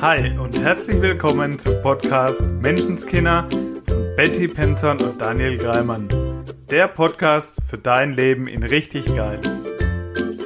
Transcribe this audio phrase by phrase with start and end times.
[0.00, 6.08] Hi und herzlich willkommen zum Podcast Menschenskinder von Betty Penton und Daniel Greimann.
[6.70, 9.40] Der Podcast für dein Leben in richtig geil.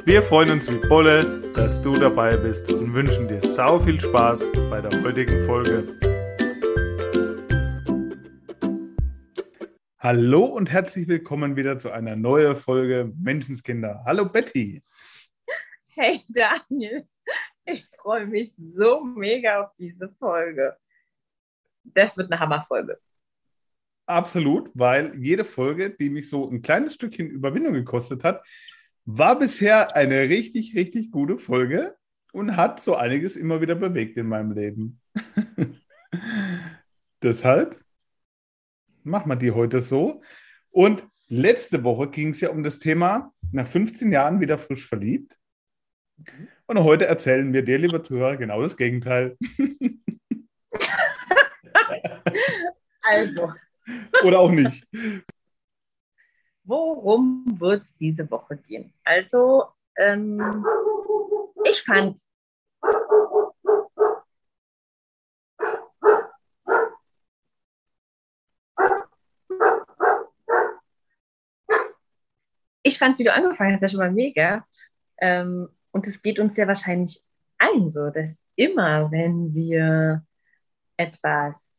[0.05, 4.43] Wir freuen uns wie Bolle, dass du dabei bist und wünschen dir sau viel Spaß
[4.71, 5.99] bei der heutigen Folge.
[9.99, 14.01] Hallo und herzlich willkommen wieder zu einer neuen Folge Menschenskinder.
[14.03, 14.81] Hallo Betty.
[15.89, 17.07] Hey Daniel.
[17.65, 20.75] Ich freue mich so mega auf diese Folge.
[21.83, 22.99] Das wird eine Hammerfolge.
[24.05, 28.45] Absolut, weil jede Folge, die mich so ein kleines Stückchen Überwindung gekostet hat,
[29.05, 31.95] war bisher eine richtig, richtig gute Folge
[32.33, 34.99] und hat so einiges immer wieder bewegt in meinem Leben.
[37.21, 37.81] Deshalb
[39.03, 40.21] machen wir die heute so.
[40.69, 45.37] Und letzte Woche ging es ja um das Thema nach 15 Jahren wieder frisch verliebt.
[46.17, 46.47] Mhm.
[46.65, 49.37] Und heute erzählen wir dir, lieber Zuhörer, genau das Gegenteil.
[53.03, 53.53] also.
[54.23, 54.87] Oder auch nicht.
[56.63, 58.93] Worum wird es diese Woche gehen?
[59.03, 59.65] Also,
[59.97, 60.65] ähm,
[61.65, 62.17] ich fand
[72.83, 74.65] ich fand, wie du angefangen hast, ja schon mal mega.
[75.19, 77.21] Ähm, und es geht uns ja wahrscheinlich
[77.57, 80.25] allen so, dass immer, wenn wir
[80.97, 81.73] etwas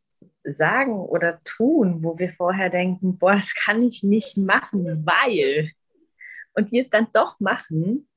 [0.44, 5.72] sagen oder tun, wo wir vorher denken, boah, das kann ich nicht machen, weil,
[6.54, 8.08] und wir es dann doch machen,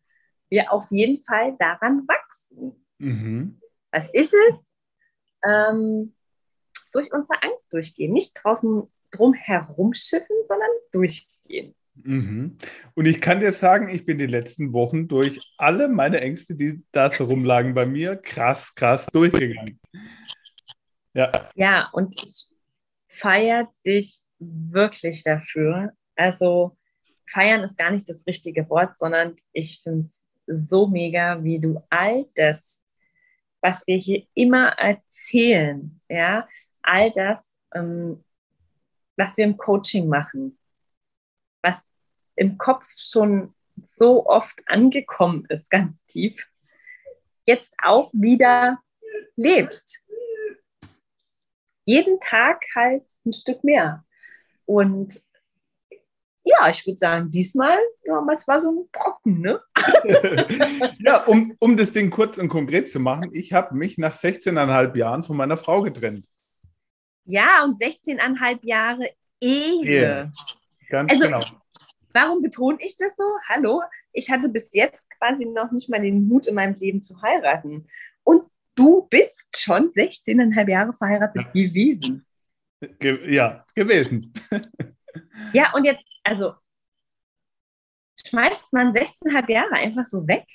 [0.50, 2.86] wir auf jeden Fall daran wachsen.
[3.00, 3.60] Mhm.
[3.92, 4.74] Was ist es?
[5.44, 6.14] Ähm,
[6.92, 8.14] durch unsere Angst durchgehen.
[8.14, 11.76] Nicht draußen drum herumschiffen, sondern durchgehen.
[12.04, 12.58] Mhm.
[12.94, 16.84] Und ich kann dir sagen, ich bin die letzten Wochen durch alle meine Ängste, die
[16.92, 19.80] da so rumlagen bei mir, krass, krass durchgegangen.
[21.14, 21.32] Ja.
[21.56, 22.48] Ja, und ich
[23.08, 25.94] feiere dich wirklich dafür.
[26.16, 26.78] Also
[27.28, 31.82] feiern ist gar nicht das richtige Wort, sondern ich finde es so mega, wie du
[31.90, 32.84] all das,
[33.62, 36.48] was wir hier immer erzählen, ja,
[36.82, 38.24] all das, ähm,
[39.18, 40.57] was wir im Coaching machen,
[41.68, 41.90] was
[42.36, 43.54] im Kopf schon
[43.86, 46.48] so oft angekommen ist, ganz tief,
[47.46, 48.80] jetzt auch wieder
[49.36, 50.06] lebst.
[51.86, 54.04] Jeden Tag halt ein Stück mehr.
[54.66, 55.24] Und
[56.44, 59.62] ja, ich würde sagen, diesmal, ja, es war so ein Brocken, ne?
[61.00, 64.96] ja, um, um das Ding kurz und konkret zu machen, ich habe mich nach 16,5
[64.96, 66.26] Jahren von meiner Frau getrennt.
[67.26, 69.10] Ja, und 16,5 Jahre
[69.42, 69.86] Ehe.
[69.86, 70.32] Ehe.
[70.90, 71.40] Ganz also, genau.
[72.14, 73.24] Warum betone ich das so?
[73.50, 77.22] Hallo, ich hatte bis jetzt quasi noch nicht mal den Mut in meinem Leben zu
[77.22, 77.88] heiraten.
[78.24, 81.52] Und du bist schon 16,5 Jahre verheiratet ja.
[81.52, 82.26] gewesen.
[83.00, 84.34] Ge ja, gewesen.
[85.54, 86.54] ja, und jetzt, also
[88.26, 90.46] schmeißt man 16,5 Jahre einfach so weg?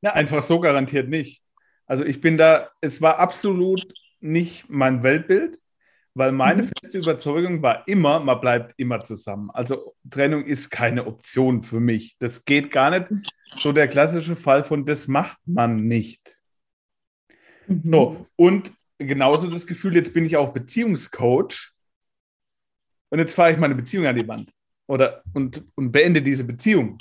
[0.00, 1.42] Ja, einfach so garantiert nicht.
[1.86, 5.59] Also ich bin da, es war absolut nicht mein Weltbild
[6.20, 6.70] weil meine mhm.
[6.78, 9.50] feste Überzeugung war immer, man bleibt immer zusammen.
[9.52, 12.18] Also Trennung ist keine Option für mich.
[12.18, 13.06] Das geht gar nicht.
[13.46, 16.36] So der klassische Fall von, das macht man nicht.
[17.66, 17.82] Mhm.
[17.84, 21.72] So, und genauso das Gefühl, jetzt bin ich auch Beziehungscoach
[23.08, 24.52] und jetzt fahre ich meine Beziehung an die Wand
[24.88, 26.98] oder und, und beende diese Beziehung.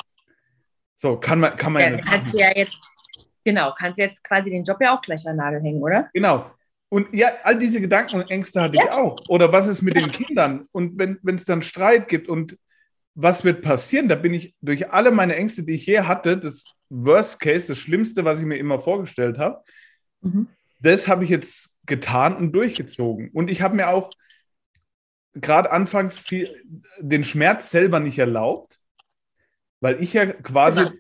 [0.96, 2.78] So, kann man, kann man ja, ja ja jetzt,
[3.44, 6.10] genau, kannst jetzt quasi den Job ja auch gleich an den Nagel hängen, oder?
[6.14, 6.52] Genau.
[6.90, 8.86] Und ja, all diese Gedanken und Ängste hatte ja.
[8.86, 9.18] ich auch.
[9.30, 10.68] Oder was ist mit den Kindern?
[10.72, 12.58] Und wenn es dann Streit gibt und
[13.14, 14.08] was wird passieren?
[14.08, 17.78] Da bin ich durch alle meine Ängste, die ich je hatte, das Worst Case, das
[17.78, 19.64] Schlimmste, was ich mir immer vorgestellt habe,
[20.22, 20.48] mhm.
[20.80, 23.30] das habe ich jetzt getan und durchgezogen.
[23.32, 24.10] Und ich habe mir auch
[25.34, 26.64] gerade anfangs viel,
[27.00, 28.80] den Schmerz selber nicht erlaubt,
[29.82, 30.86] weil ich ja quasi.
[30.86, 30.96] Genau.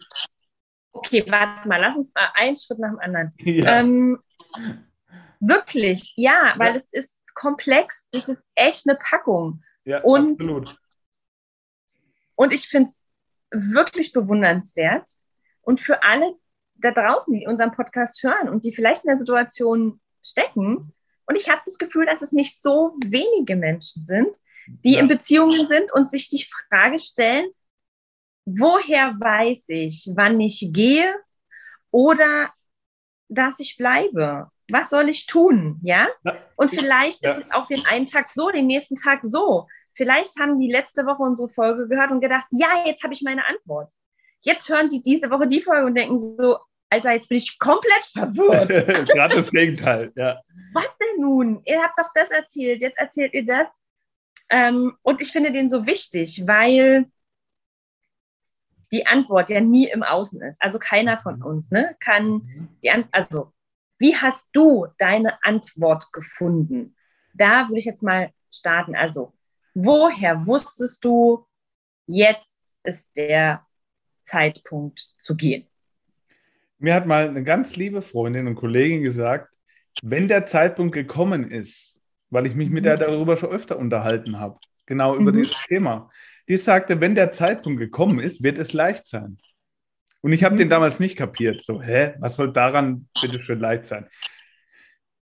[0.91, 3.33] Okay, warte mal, lass uns mal einen Schritt nach dem anderen.
[3.39, 3.80] Ja.
[3.80, 4.19] Ähm,
[5.39, 6.81] Wirklich, ja, weil ja.
[6.81, 9.63] es ist komplex, es ist echt eine Packung.
[9.86, 10.75] Ja, und, absolut.
[12.36, 13.06] Und ich finde es
[13.51, 15.09] wirklich bewundernswert.
[15.62, 16.36] Und für alle
[16.75, 20.94] da draußen, die unseren Podcast hören und die vielleicht in der Situation stecken,
[21.25, 24.35] und ich habe das Gefühl, dass es nicht so wenige Menschen sind,
[24.83, 25.00] die ja.
[25.00, 27.51] in Beziehungen sind und sich die Frage stellen,
[28.45, 31.13] woher weiß ich, wann ich gehe
[31.92, 32.51] oder
[33.27, 34.50] dass ich bleibe?
[34.71, 35.80] Was soll ich tun?
[35.83, 36.07] Ja?
[36.56, 37.33] Und vielleicht ja.
[37.33, 39.68] ist es auch den einen Tag so, den nächsten Tag so.
[39.94, 43.45] Vielleicht haben die letzte Woche unsere Folge gehört und gedacht, ja, jetzt habe ich meine
[43.45, 43.89] Antwort.
[44.42, 46.57] Jetzt hören die diese Woche die Folge und denken so,
[46.89, 48.69] Alter, jetzt bin ich komplett verwirrt.
[49.10, 50.39] Gerade das Gegenteil, ja.
[50.74, 51.62] Was denn nun?
[51.66, 53.68] Ihr habt doch das erzählt, jetzt erzählt ihr das.
[54.50, 57.06] Ähm, und ich finde den so wichtig, weil
[58.92, 60.62] die Antwort ja nie im Außen ist.
[60.62, 63.54] Also keiner von uns ne, kann die Antwort, also
[64.00, 66.96] wie hast du deine Antwort gefunden?
[67.34, 68.96] Da würde ich jetzt mal starten.
[68.96, 69.34] Also,
[69.74, 71.46] woher wusstest du,
[72.07, 73.66] jetzt ist der
[74.24, 75.68] Zeitpunkt zu gehen?
[76.80, 79.54] Mir hat mal eine ganz liebe Freundin und Kollegin gesagt,
[80.02, 82.00] wenn der Zeitpunkt gekommen ist,
[82.30, 83.02] weil ich mich mit der mhm.
[83.02, 85.38] darüber schon öfter unterhalten habe, genau über mhm.
[85.42, 86.10] dieses Thema,
[86.48, 89.38] die sagte, wenn der Zeitpunkt gekommen ist, wird es leicht sein.
[90.21, 90.60] Und ich habe mhm.
[90.60, 91.63] den damals nicht kapiert.
[91.63, 94.07] So, hä, was soll daran bitte schön leicht sein?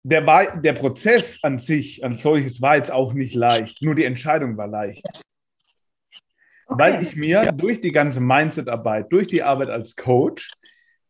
[0.05, 3.83] Der, war, der Prozess an sich, an solches, war jetzt auch nicht leicht.
[3.83, 5.05] Nur die Entscheidung war leicht.
[6.67, 6.83] Okay.
[6.83, 7.53] Weil ich mir ja.
[7.53, 10.49] durch die ganze Mindset-Arbeit, durch die Arbeit als Coach,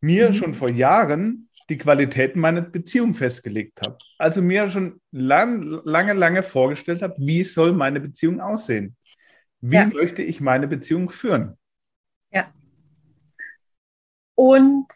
[0.01, 0.35] mir mhm.
[0.35, 3.97] schon vor Jahren die Qualitäten meiner Beziehung festgelegt habe.
[4.19, 8.97] Also mir schon lang, lange, lange vorgestellt habe, wie soll meine Beziehung aussehen?
[9.61, 9.87] Wie ja.
[9.87, 11.57] möchte ich meine Beziehung führen?
[14.43, 14.89] Und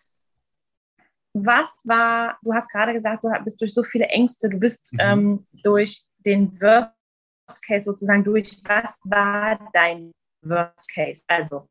[1.32, 4.98] was war, du hast gerade gesagt, du bist durch so viele Ängste, du bist mhm.
[5.00, 8.60] ähm, durch den Worst Case sozusagen durch.
[8.64, 10.10] Was war dein
[10.42, 11.22] Worst Case?
[11.28, 11.68] Also,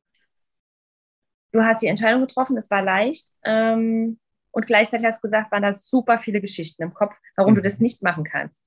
[1.52, 3.28] du hast die Entscheidung getroffen, es war leicht.
[3.44, 4.22] Ähm,
[4.52, 7.56] und gleichzeitig hast du gesagt, waren da super viele Geschichten im Kopf, warum mhm.
[7.58, 8.58] du das nicht machen kannst.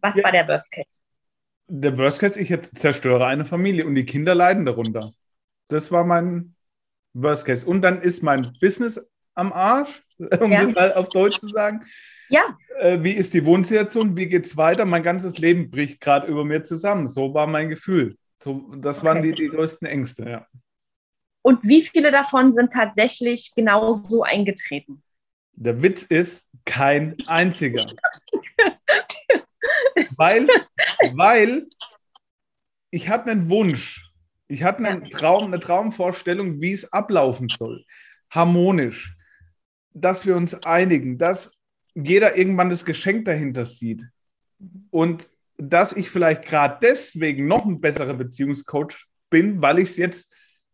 [0.00, 0.22] Was ja.
[0.22, 1.00] war der Worst Case?
[1.66, 5.12] Der Worst Case, ich zerstöre eine Familie und die Kinder leiden darunter.
[5.66, 6.54] Das war mein
[7.14, 7.66] Worst Case.
[7.66, 9.00] Und dann ist mein Business
[9.34, 10.02] am Arsch,
[10.40, 10.64] um ja.
[10.64, 11.84] das mal auf Deutsch zu sagen.
[12.28, 12.56] Ja.
[12.78, 14.16] Äh, wie ist die Wohnsituation?
[14.16, 14.84] Wie geht es weiter?
[14.84, 17.06] Mein ganzes Leben bricht gerade über mir zusammen.
[17.06, 18.16] So war mein Gefühl.
[18.42, 19.06] So, das okay.
[19.06, 20.46] waren die, die größten Ängste, ja.
[21.42, 25.02] Und wie viele davon sind tatsächlich genau so eingetreten?
[25.52, 27.84] Der Witz ist, kein einziger.
[30.16, 30.46] weil,
[31.14, 31.66] weil
[32.90, 34.08] ich hatte einen Wunsch.
[34.52, 37.86] Ich hatte einen Traum, eine Traumvorstellung, wie es ablaufen soll.
[38.30, 39.16] Harmonisch.
[39.94, 41.52] Dass wir uns einigen, dass
[41.94, 44.02] jeder irgendwann das Geschenk dahinter sieht.
[44.90, 50.30] Und dass ich vielleicht gerade deswegen noch ein besserer Beziehungscoach bin, weil ich es jetzt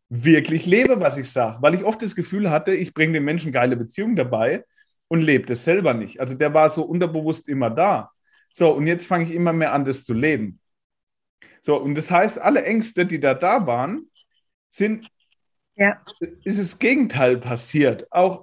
[0.08, 1.58] wirklich lebe, was ich sage.
[1.60, 4.64] Weil ich oft das Gefühl hatte, ich bringe den Menschen geile Beziehungen dabei
[5.06, 6.19] und lebe es selber nicht.
[6.19, 8.10] Also der war so unterbewusst immer da.
[8.52, 10.58] So, und jetzt fange ich immer mehr an, das zu leben.
[11.62, 14.11] So, und das heißt, alle Ängste, die da da waren,
[14.70, 15.08] sind,
[15.76, 16.00] ja.
[16.44, 18.11] ist das Gegenteil passiert.
[18.11, 18.43] Auch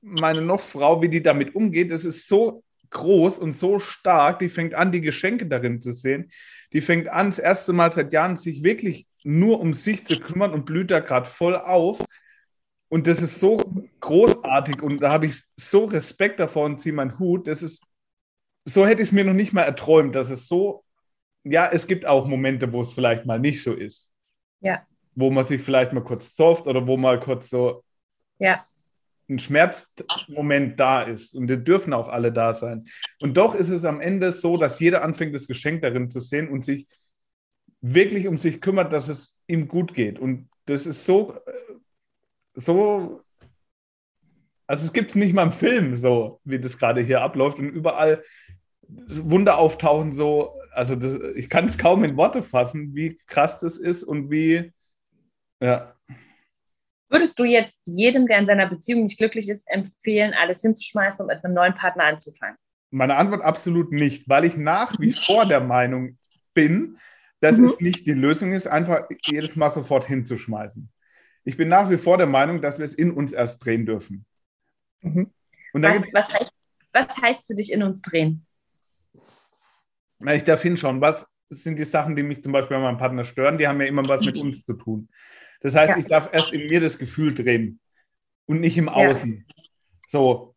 [0.00, 4.48] meine noch Frau, wie die damit umgeht, das ist so groß und so stark, die
[4.48, 6.30] fängt an, die Geschenke darin zu sehen.
[6.72, 10.52] Die fängt an, das erste Mal seit Jahren sich wirklich nur um sich zu kümmern
[10.52, 12.04] und blüht da gerade voll auf.
[12.88, 13.56] Und das ist so
[14.00, 17.48] großartig und da habe ich so Respekt davor und ziehe meinen Hut.
[17.48, 17.82] Das ist,
[18.64, 20.84] so hätte ich es mir noch nicht mal erträumt, dass es so,
[21.48, 24.10] ja, es gibt auch Momente, wo es vielleicht mal nicht so ist.
[24.60, 24.84] Ja.
[25.14, 27.84] Wo man sich vielleicht mal kurz soft oder wo mal kurz so
[28.38, 28.66] ja.
[29.28, 31.34] ein Schmerzmoment da ist.
[31.34, 32.86] Und die dürfen auch alle da sein.
[33.20, 36.48] Und doch ist es am Ende so, dass jeder anfängt, das Geschenk darin zu sehen
[36.48, 36.86] und sich
[37.80, 40.18] wirklich um sich kümmert, dass es ihm gut geht.
[40.18, 41.38] Und das ist so,
[42.54, 43.22] so,
[44.66, 47.68] also es gibt es nicht mal im Film so, wie das gerade hier abläuft und
[47.68, 48.24] überall
[48.88, 53.78] Wunder auftauchen so, also das, ich kann es kaum in Worte fassen, wie krass das
[53.78, 54.72] ist und wie,
[55.60, 55.94] ja.
[57.08, 61.34] Würdest du jetzt jedem, der in seiner Beziehung nicht glücklich ist, empfehlen, alles hinzuschmeißen und
[61.34, 62.56] mit einem neuen Partner anzufangen?
[62.90, 66.18] Meine Antwort absolut nicht, weil ich nach wie vor der Meinung
[66.52, 66.98] bin,
[67.40, 67.64] dass mhm.
[67.66, 70.90] es nicht die Lösung ist, einfach jedes Mal sofort hinzuschmeißen.
[71.44, 74.26] Ich bin nach wie vor der Meinung, dass wir es in uns erst drehen dürfen.
[75.00, 75.32] Mhm.
[75.72, 76.54] Was, was, heißt,
[76.92, 78.45] was heißt für dich in uns drehen?
[80.18, 83.24] Na, ich darf hinschauen, was sind die Sachen, die mich zum Beispiel an meinem Partner
[83.24, 85.08] stören, die haben ja immer was mit uns zu tun.
[85.60, 85.98] Das heißt, ja.
[85.98, 87.80] ich darf erst in mir das Gefühl drehen
[88.46, 89.44] und nicht im Außen.
[89.46, 89.64] Ja.
[90.08, 90.54] So.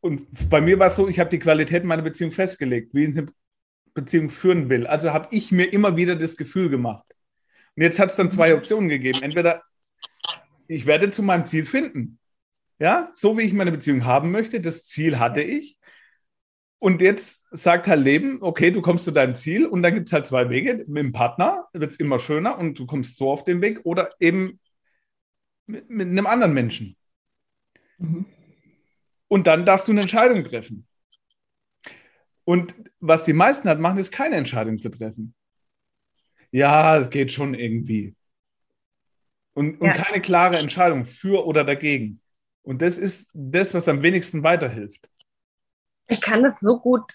[0.00, 3.26] Und bei mir war es so, ich habe die Qualität meiner Beziehung festgelegt, wie eine
[3.94, 4.86] Beziehung führen will.
[4.86, 7.04] Also habe ich mir immer wieder das Gefühl gemacht.
[7.74, 9.20] Und jetzt hat es dann zwei Optionen gegeben.
[9.22, 9.62] Entweder
[10.68, 12.18] ich werde zu meinem Ziel finden.
[12.78, 15.78] Ja, so wie ich meine Beziehung haben möchte, das Ziel hatte ich.
[16.78, 20.12] Und jetzt sagt halt Leben, okay, du kommst zu deinem Ziel und dann gibt es
[20.12, 20.84] halt zwei Wege.
[20.86, 24.10] Mit dem Partner wird es immer schöner und du kommst so auf den Weg oder
[24.20, 24.60] eben
[25.66, 26.96] mit, mit einem anderen Menschen.
[27.98, 28.26] Mhm.
[29.28, 30.86] Und dann darfst du eine Entscheidung treffen.
[32.44, 35.34] Und was die meisten halt machen, ist keine Entscheidung zu treffen.
[36.52, 38.14] Ja, es geht schon irgendwie.
[39.54, 39.92] Und, und ja.
[39.94, 42.20] keine klare Entscheidung für oder dagegen.
[42.62, 45.08] Und das ist das, was am wenigsten weiterhilft.
[46.08, 47.12] Ich kann das so gut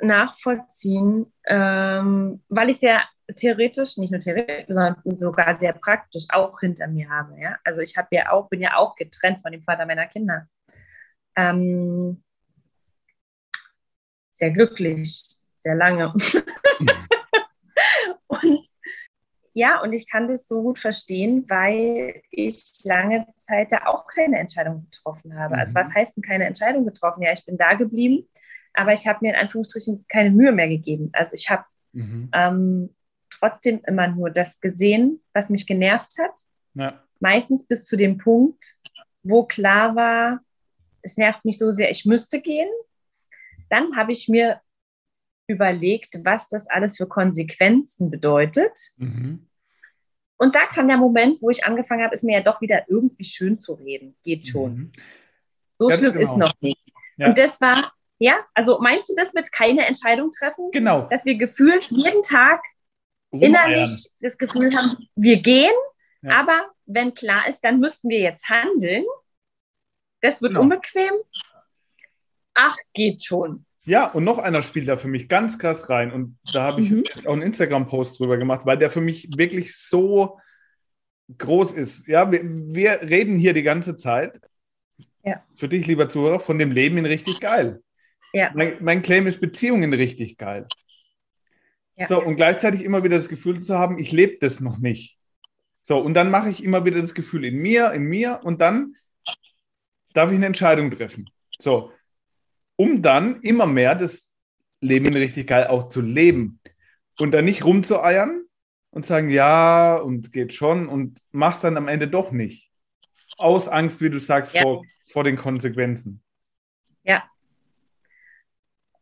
[0.00, 3.02] nachvollziehen, ähm, weil ich sehr
[3.36, 7.38] theoretisch, nicht nur theoretisch, sondern sogar sehr praktisch auch hinter mir habe.
[7.38, 7.58] Ja?
[7.64, 10.48] Also ich habe ja auch, bin ja auch getrennt von dem Vater meiner Kinder.
[11.36, 12.22] Ähm,
[14.30, 15.24] sehr glücklich,
[15.56, 16.14] sehr lange.
[19.52, 24.38] Ja, und ich kann das so gut verstehen, weil ich lange Zeit da auch keine
[24.38, 25.58] Entscheidung getroffen habe.
[25.58, 25.94] Also was mhm.
[25.94, 27.22] heißt denn keine Entscheidung getroffen?
[27.22, 28.28] Ja, ich bin da geblieben,
[28.74, 31.10] aber ich habe mir in Anführungsstrichen keine Mühe mehr gegeben.
[31.12, 32.30] Also ich habe mhm.
[32.32, 32.94] ähm,
[33.30, 36.38] trotzdem immer nur das gesehen, was mich genervt hat.
[36.74, 37.02] Ja.
[37.18, 38.78] Meistens bis zu dem Punkt,
[39.22, 40.40] wo klar war,
[41.02, 42.68] es nervt mich so sehr, ich müsste gehen.
[43.68, 44.60] Dann habe ich mir
[45.50, 48.78] überlegt, was das alles für Konsequenzen bedeutet.
[48.96, 49.48] Mhm.
[50.36, 53.24] Und da kam der Moment, wo ich angefangen habe, es mir ja doch wieder irgendwie
[53.24, 54.16] schön zu reden.
[54.22, 54.74] Geht schon.
[54.74, 54.92] Mhm.
[55.78, 56.24] So Ganz schlimm genau.
[56.24, 56.92] ist noch nicht.
[57.16, 57.28] Ja.
[57.28, 60.70] Und das war, ja, also meinst du das mit keine Entscheidung treffen?
[60.72, 61.08] Genau.
[61.10, 62.62] Dass wir gefühlt jeden Tag
[63.30, 65.72] innerlich das Gefühl haben, wir gehen,
[66.22, 66.40] ja.
[66.40, 69.04] aber wenn klar ist, dann müssten wir jetzt handeln.
[70.22, 70.62] Das wird genau.
[70.62, 71.12] unbequem.
[72.54, 73.64] Ach, geht schon.
[73.84, 76.12] Ja, und noch einer spielt da für mich ganz krass rein.
[76.12, 77.04] Und da habe ich mhm.
[77.26, 80.38] auch einen Instagram-Post drüber gemacht, weil der für mich wirklich so
[81.38, 82.06] groß ist.
[82.06, 84.40] Ja, wir, wir reden hier die ganze Zeit.
[85.24, 85.42] Ja.
[85.54, 87.82] Für dich, lieber Zuhörer, von dem Leben in richtig geil.
[88.32, 88.50] Ja.
[88.54, 90.66] Mein, mein Claim ist Beziehungen richtig geil.
[91.96, 92.06] Ja.
[92.06, 95.18] So, und gleichzeitig immer wieder das Gefühl zu haben, ich lebe das noch nicht.
[95.82, 98.94] So, und dann mache ich immer wieder das Gefühl in mir, in mir, und dann
[100.12, 101.28] darf ich eine Entscheidung treffen.
[101.58, 101.92] So,
[102.80, 104.32] um dann immer mehr das
[104.80, 106.60] Leben richtig geil auch zu leben.
[107.18, 108.46] Und dann nicht rumzueiern
[108.88, 112.70] und sagen, ja, und geht schon und machst dann am Ende doch nicht.
[113.36, 114.62] Aus Angst, wie du sagst, ja.
[114.62, 114.82] vor,
[115.12, 116.22] vor den Konsequenzen.
[117.02, 117.22] Ja,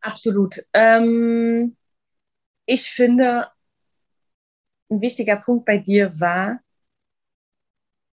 [0.00, 0.56] absolut.
[0.72, 1.76] Ähm,
[2.66, 3.46] ich finde,
[4.90, 6.58] ein wichtiger Punkt bei dir war,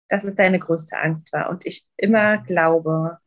[0.08, 1.50] dass es deine größte Angst war.
[1.50, 3.18] Und ich immer glaube,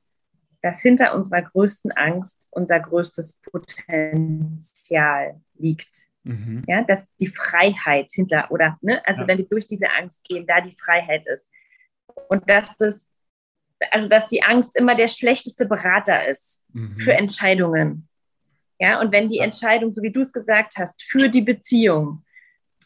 [0.61, 6.11] dass hinter unserer größten Angst unser größtes Potenzial liegt.
[6.23, 6.63] Mhm.
[6.67, 9.27] Ja, dass die Freiheit hinter, oder, ne, also ja.
[9.27, 11.49] wenn wir durch diese Angst gehen, da die Freiheit ist.
[12.29, 13.09] Und dass das,
[13.89, 16.99] also dass die Angst immer der schlechteste Berater ist mhm.
[16.99, 18.07] für Entscheidungen.
[18.77, 22.23] Ja, und wenn die Entscheidung, so wie du es gesagt hast, für die Beziehung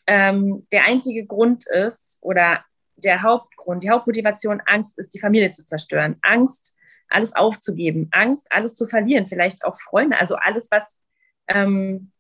[0.08, 2.64] ähm, der einzige Grund ist oder
[2.98, 6.75] der Hauptgrund, die Hauptmotivation Angst ist, die Familie zu zerstören, Angst,
[7.10, 11.00] alles aufzugeben, Angst, alles zu verlieren, vielleicht auch Freunde, also alles, was
[11.48, 12.12] ähm,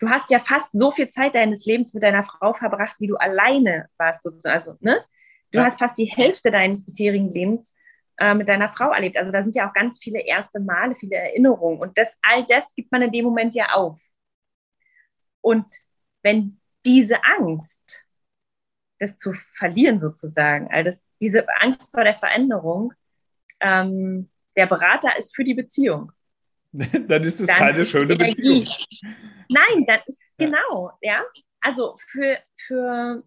[0.00, 3.16] du hast ja fast so viel Zeit deines Lebens mit deiner Frau verbracht, wie du
[3.16, 4.56] alleine warst, sozusagen.
[4.56, 5.04] Also, ne?
[5.52, 5.64] Du ja.
[5.64, 7.76] hast fast die Hälfte deines bisherigen Lebens
[8.18, 9.16] äh, mit deiner Frau erlebt.
[9.16, 11.80] Also da sind ja auch ganz viele erste Male, viele Erinnerungen.
[11.80, 14.00] Und das, all das gibt man in dem Moment ja auf.
[15.40, 15.66] Und
[16.22, 18.06] wenn diese Angst,
[18.98, 22.92] das zu verlieren sozusagen, all das, diese Angst vor der Veränderung,
[23.60, 26.12] ähm, der Berater ist für die Beziehung.
[26.72, 28.64] dann ist es keine schöne Beziehung.
[29.48, 30.46] Nein, dann ist ja.
[30.46, 31.24] genau, ja.
[31.60, 33.22] Also für, für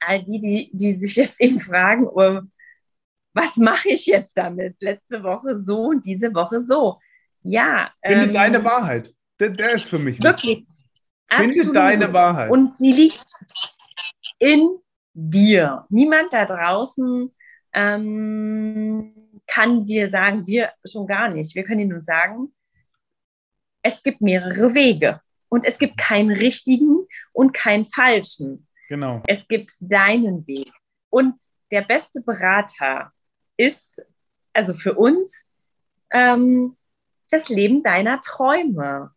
[0.00, 2.40] all die, die, die sich jetzt eben fragen, oh,
[3.34, 4.76] was mache ich jetzt damit?
[4.80, 6.98] Letzte Woche so und diese Woche so.
[7.42, 7.90] Ja.
[8.04, 9.12] Finde ähm, deine Wahrheit.
[9.40, 10.22] Der, der, ist für mich.
[10.22, 10.66] Wirklich.
[11.28, 12.50] Finde deine Wahrheit.
[12.50, 13.24] Und sie liegt
[14.38, 14.78] in
[15.14, 15.86] dir.
[15.88, 17.34] Niemand da draußen
[17.72, 21.54] ähm, kann dir sagen, wir schon gar nicht.
[21.54, 22.54] Wir können dir nur sagen,
[23.82, 25.20] es gibt mehrere Wege.
[25.48, 28.66] Und es gibt keinen richtigen und keinen falschen.
[28.88, 29.22] Genau.
[29.26, 30.72] Es gibt deinen Weg.
[31.10, 31.34] Und
[31.70, 33.12] der beste Berater
[33.58, 34.02] ist
[34.54, 35.52] also für uns
[36.10, 36.76] ähm,
[37.30, 39.10] das Leben deiner Träume.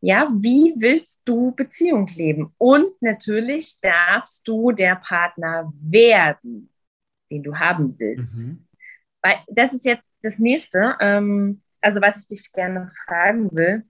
[0.00, 2.54] Ja, wie willst du Beziehung leben?
[2.56, 6.70] Und natürlich darfst du der Partner werden,
[7.30, 8.40] den du haben willst.
[8.40, 8.66] Mhm.
[9.22, 13.84] Weil das ist jetzt das nächste, ähm, also was ich dich gerne fragen will.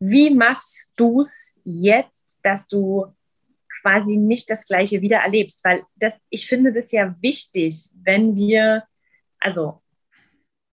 [0.00, 3.14] Wie machst du es jetzt, dass du
[3.82, 8.84] quasi nicht das Gleiche wieder erlebst, weil das, ich finde das ja wichtig, wenn wir,
[9.38, 9.82] also,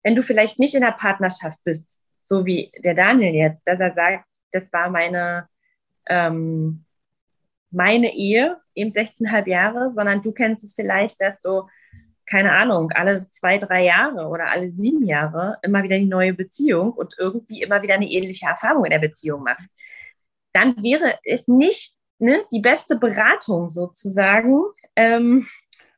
[0.04, 3.92] wenn du vielleicht nicht in der Partnerschaft bist, so wie der Daniel jetzt, dass er
[3.92, 5.48] sagt, das war meine,
[6.08, 6.86] ähm,
[7.72, 11.68] meine Ehe, eben 16,5 Jahre, sondern du kennst es vielleicht, dass du,
[12.30, 16.92] keine Ahnung, alle zwei, drei Jahre oder alle sieben Jahre immer wieder die neue Beziehung
[16.92, 19.66] und irgendwie immer wieder eine ähnliche Erfahrung in der Beziehung machst.
[20.54, 24.62] Dann wäre es nicht ne, die beste Beratung sozusagen,
[24.96, 25.46] ähm,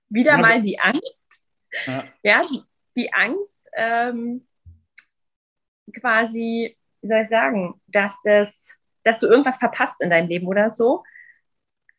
[0.08, 1.46] wieder ja, mal die Angst.
[1.86, 2.62] Ja, ja die,
[2.96, 4.48] die, Angst, ähm,
[6.00, 10.70] quasi, wie soll ich sagen, dass, das, dass du irgendwas verpasst in deinem Leben oder
[10.70, 11.04] so,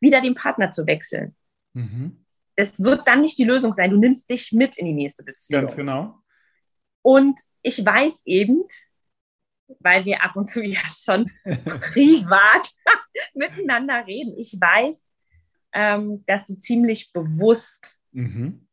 [0.00, 1.36] wieder den Partner zu wechseln.
[1.74, 2.21] Mhm.
[2.56, 3.90] Es wird dann nicht die Lösung sein.
[3.90, 5.62] Du nimmst dich mit in die nächste Beziehung.
[5.62, 6.18] Ganz genau.
[7.02, 8.62] Und ich weiß eben,
[9.80, 12.71] weil wir ab und zu ja schon privat
[13.35, 15.09] miteinander reden, ich weiß,
[15.73, 18.66] ähm, dass du ziemlich bewusst mhm.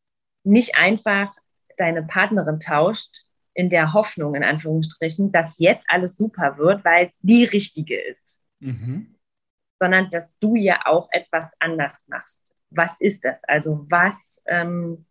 [0.44, 1.34] nicht einfach
[1.78, 7.18] deine Partnerin tauscht in der Hoffnung, in Anführungsstrichen, dass jetzt alles super wird, weil es
[7.22, 8.44] die richtige ist.
[8.60, 9.16] Mhm.
[9.82, 12.49] Sondern dass du ja auch etwas anders machst.
[12.72, 13.44] Was ist das?
[13.46, 15.06] Also was, ähm,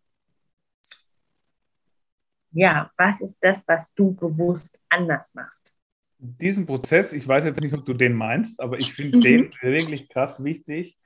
[2.51, 5.77] ja, was ist das, was du bewusst anders machst?
[6.17, 9.21] Diesen Prozess, ich weiß jetzt nicht, ob du den meinst, aber ich finde mhm.
[9.21, 10.97] den wirklich krass wichtig.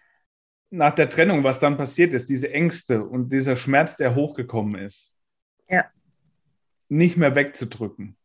[0.69, 5.13] Nach der Trennung, was dann passiert ist, diese Ängste und dieser Schmerz, der hochgekommen ist.
[5.69, 5.86] Ja.
[6.89, 8.17] Nicht mehr wegzudrücken.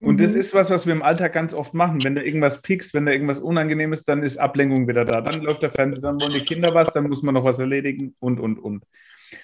[0.00, 0.22] Und mhm.
[0.22, 2.02] das ist was, was wir im Alltag ganz oft machen.
[2.02, 5.20] Wenn da irgendwas piekst, wenn da irgendwas unangenehm ist, dann ist Ablenkung wieder da.
[5.20, 8.14] Dann läuft der Fernseher, dann wollen die Kinder was, dann muss man noch was erledigen
[8.18, 8.84] und, und, und.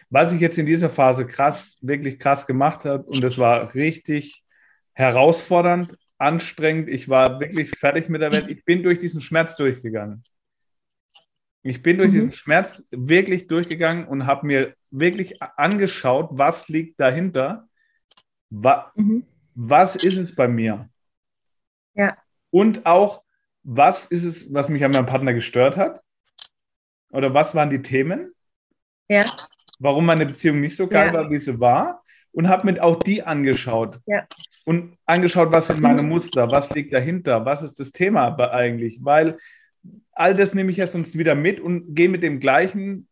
[0.09, 4.43] Was ich jetzt in dieser Phase krass, wirklich krass gemacht habe, und das war richtig
[4.95, 6.89] herausfordernd, anstrengend.
[6.89, 8.49] Ich war wirklich fertig mit der Welt.
[8.49, 10.25] Ich bin durch diesen Schmerz durchgegangen.
[11.63, 12.13] Ich bin durch mhm.
[12.13, 17.69] diesen Schmerz wirklich durchgegangen und habe mir wirklich angeschaut, was liegt dahinter.
[18.49, 19.25] Was, mhm.
[19.57, 20.89] Was ist es bei mir?
[21.95, 22.17] Ja.
[22.51, 23.25] Und auch,
[23.65, 26.01] was ist es, was mich an meinem Partner gestört hat?
[27.11, 28.33] Oder was waren die Themen?
[29.09, 29.25] Ja
[29.79, 31.15] warum meine Beziehung nicht so geil ja.
[31.15, 32.03] war, wie sie war.
[32.33, 33.99] Und habe mir auch die angeschaut.
[34.05, 34.27] Ja.
[34.65, 38.99] Und angeschaut, was sind meine Muster, was liegt dahinter, was ist das Thema eigentlich.
[39.03, 39.39] Weil
[40.13, 43.09] all das nehme ich ja sonst wieder mit und gehe mit dem gleichen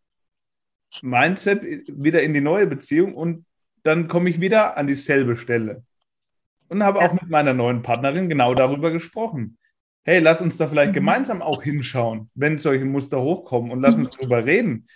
[1.00, 3.46] Mindset wieder in die neue Beziehung und
[3.82, 5.84] dann komme ich wieder an dieselbe Stelle.
[6.68, 9.58] Und habe auch mit meiner neuen Partnerin genau darüber gesprochen.
[10.04, 10.96] Hey, lass uns da vielleicht mhm.
[10.96, 14.86] gemeinsam auch hinschauen, wenn solche Muster hochkommen und lass uns darüber reden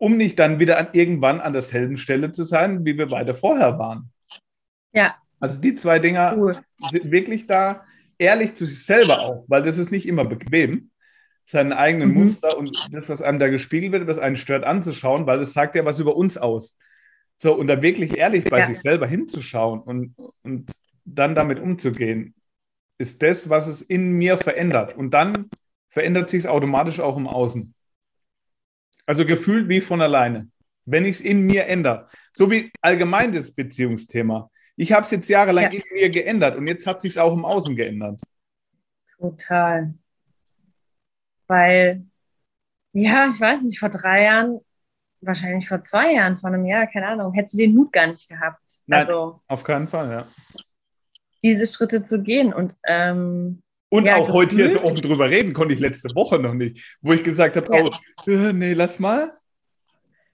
[0.00, 3.78] um nicht dann wieder an, irgendwann an derselben Stelle zu sein, wie wir beide vorher
[3.78, 4.10] waren.
[4.92, 5.14] Ja.
[5.38, 6.58] Also die zwei Dinger cool.
[6.78, 7.84] sind wirklich da,
[8.18, 10.90] ehrlich zu sich selber auch, weil das ist nicht immer bequem,
[11.46, 12.24] seinen eigenen mhm.
[12.24, 15.76] Muster und das, was einem da gespiegelt wird, was einen stört, anzuschauen, weil das sagt
[15.76, 16.74] ja was über uns aus.
[17.36, 18.66] So, und da wirklich ehrlich bei ja.
[18.66, 20.70] sich selber hinzuschauen und, und
[21.04, 22.34] dann damit umzugehen,
[22.98, 24.96] ist das, was es in mir verändert.
[24.96, 25.48] Und dann
[25.88, 27.74] verändert sich es automatisch auch im Außen.
[29.06, 30.48] Also gefühlt wie von alleine.
[30.84, 32.08] Wenn ich es in mir ändere.
[32.32, 34.50] So wie allgemein das Beziehungsthema.
[34.76, 35.80] Ich habe es jetzt jahrelang ja.
[35.80, 38.20] in mir geändert und jetzt hat sich es auch im Außen geändert.
[39.18, 39.94] Total.
[41.46, 42.06] Weil,
[42.92, 44.60] ja, ich weiß nicht, vor drei Jahren,
[45.20, 48.28] wahrscheinlich vor zwei Jahren, vor einem Jahr, keine Ahnung, hättest du den Mut gar nicht
[48.28, 48.62] gehabt.
[48.86, 50.26] Nein, also, auf keinen Fall, ja.
[51.42, 55.52] Diese Schritte zu gehen und ähm, und ja, auch heute hier so offen drüber reden
[55.52, 57.84] konnte ich letzte Woche noch nicht, wo ich gesagt habe, ja.
[57.84, 59.32] oh, äh, nee, lass mal.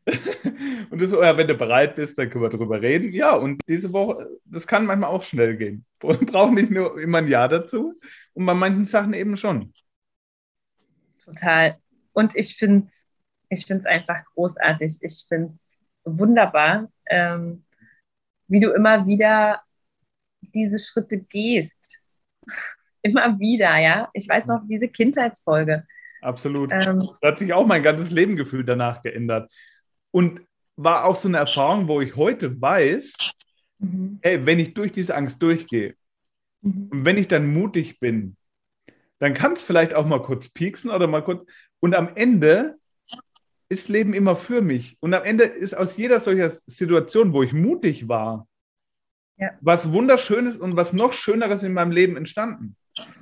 [0.91, 3.13] und das so, ja, wenn du bereit bist, dann können wir drüber reden.
[3.13, 5.87] Ja, und diese Woche, das kann manchmal auch schnell gehen.
[5.99, 7.99] Braucht nicht nur immer ein Ja dazu
[8.35, 9.73] und bei manchen Sachen eben schon.
[11.25, 11.79] Total.
[12.13, 13.09] Und ich finde es
[13.49, 14.99] ich find's einfach großartig.
[15.03, 17.65] Ich finde es wunderbar, ähm,
[18.49, 19.63] wie du immer wieder
[20.57, 22.03] diese Schritte gehst
[23.07, 24.09] immer wieder, ja.
[24.13, 25.87] Ich weiß noch diese Kindheitsfolge.
[26.21, 26.73] Absolut.
[26.73, 29.51] Ähm, da hat sich auch mein ganzes Lebengefühl danach geändert.
[30.11, 30.41] Und
[30.77, 33.13] war auch so eine Erfahrung, wo ich heute weiß,
[33.79, 34.19] mhm.
[34.23, 35.95] hey, wenn ich durch diese Angst durchgehe
[36.63, 36.89] mhm.
[36.91, 38.37] und wenn ich dann mutig bin,
[39.19, 41.49] dann kann es vielleicht auch mal kurz pieksen oder mal kurz.
[41.81, 42.77] Und am Ende
[43.69, 44.97] ist Leben immer für mich.
[45.01, 48.47] Und am Ende ist aus jeder solcher Situation, wo ich mutig war,
[49.37, 49.51] ja.
[49.61, 52.77] was Wunderschönes und was noch Schöneres in meinem Leben entstanden.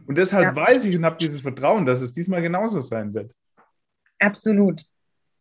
[0.06, 0.66] Und deshalb ja.
[0.66, 3.32] weiß ich und habe dieses Vertrauen, dass es diesmal genauso sein wird.
[4.18, 4.82] Absolut.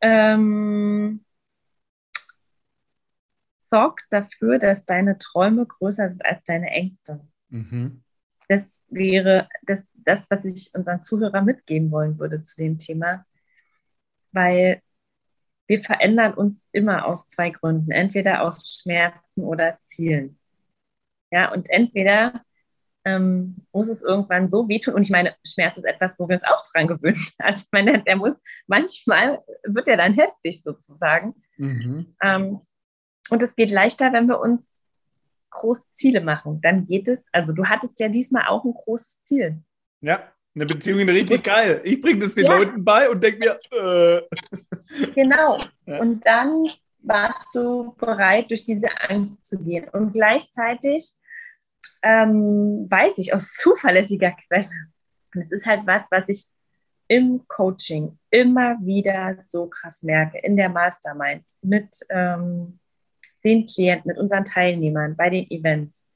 [0.01, 1.23] Ähm,
[3.59, 7.21] sorg dafür, dass deine Träume größer sind als deine Ängste.
[7.49, 8.03] Mhm.
[8.47, 13.25] Das wäre das, das, was ich unseren Zuhörern mitgeben wollen würde zu dem Thema,
[14.31, 14.81] weil
[15.67, 20.37] wir verändern uns immer aus zwei Gründen, entweder aus Schmerzen oder Zielen.
[21.33, 22.43] Ja, und entweder
[23.05, 24.93] ähm, muss es irgendwann so wehtun.
[24.93, 27.17] Und ich meine, Schmerz ist etwas, wo wir uns auch dran gewöhnen.
[27.39, 28.35] Also ich meine, der muss,
[28.67, 31.33] manchmal wird er dann heftig sozusagen.
[31.57, 32.15] Mhm.
[32.21, 32.59] Ähm,
[33.31, 34.83] und es geht leichter, wenn wir uns
[35.49, 36.61] große Ziele machen.
[36.61, 39.63] Dann geht es, also du hattest ja diesmal auch ein großes Ziel.
[40.01, 41.81] Ja, eine Beziehung ist richtig geil.
[41.83, 42.57] Ich bringe das den ja.
[42.59, 44.21] Leuten bei und denke mir, äh.
[45.15, 45.57] Genau.
[45.87, 45.99] Ja.
[45.99, 46.67] Und dann
[46.99, 49.89] warst du bereit, durch diese Angst zu gehen.
[49.89, 51.15] Und gleichzeitig
[52.03, 54.69] ähm, weiß ich aus zuverlässiger Quelle,
[55.33, 56.45] und es ist halt was, was ich
[57.07, 62.79] im Coaching immer wieder so krass merke, in der Mastermind, mit ähm,
[63.43, 66.07] den Klienten, mit unseren Teilnehmern, bei den Events.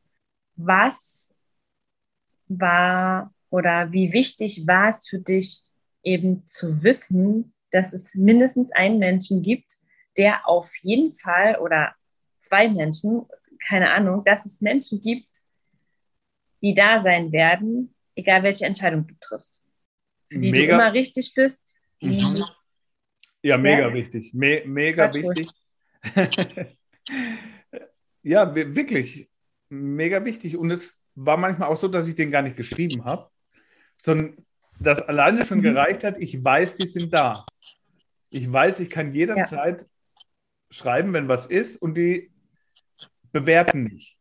[0.56, 1.36] Was
[2.47, 5.62] war oder wie wichtig war es für dich,
[6.04, 9.73] eben zu wissen, dass es mindestens einen Menschen gibt,
[10.17, 11.93] der auf jeden Fall oder
[12.39, 13.26] zwei Menschen,
[13.67, 15.27] keine Ahnung, dass es Menschen gibt,
[16.62, 19.65] die da sein werden, egal welche Entscheidung du triffst.
[20.28, 20.78] Für die mega.
[20.78, 21.80] du immer richtig bist.
[22.02, 22.43] Die, mhm.
[23.41, 23.93] Ja, mega ja?
[23.93, 24.34] wichtig.
[24.34, 25.50] Me mega wichtig.
[28.24, 29.30] ja, wirklich.
[29.70, 30.58] Mega wichtig.
[30.58, 33.30] Und es war manchmal auch so, dass ich den gar nicht geschrieben habe,
[34.02, 34.46] sondern
[34.80, 35.63] das alleine schon mhm.
[35.63, 37.46] gereicht hat, ich weiß, die sind da.
[38.30, 39.88] Ich weiß, ich kann jederzeit ja.
[40.70, 42.32] schreiben, wenn was ist und die
[43.32, 44.16] bewerten mich.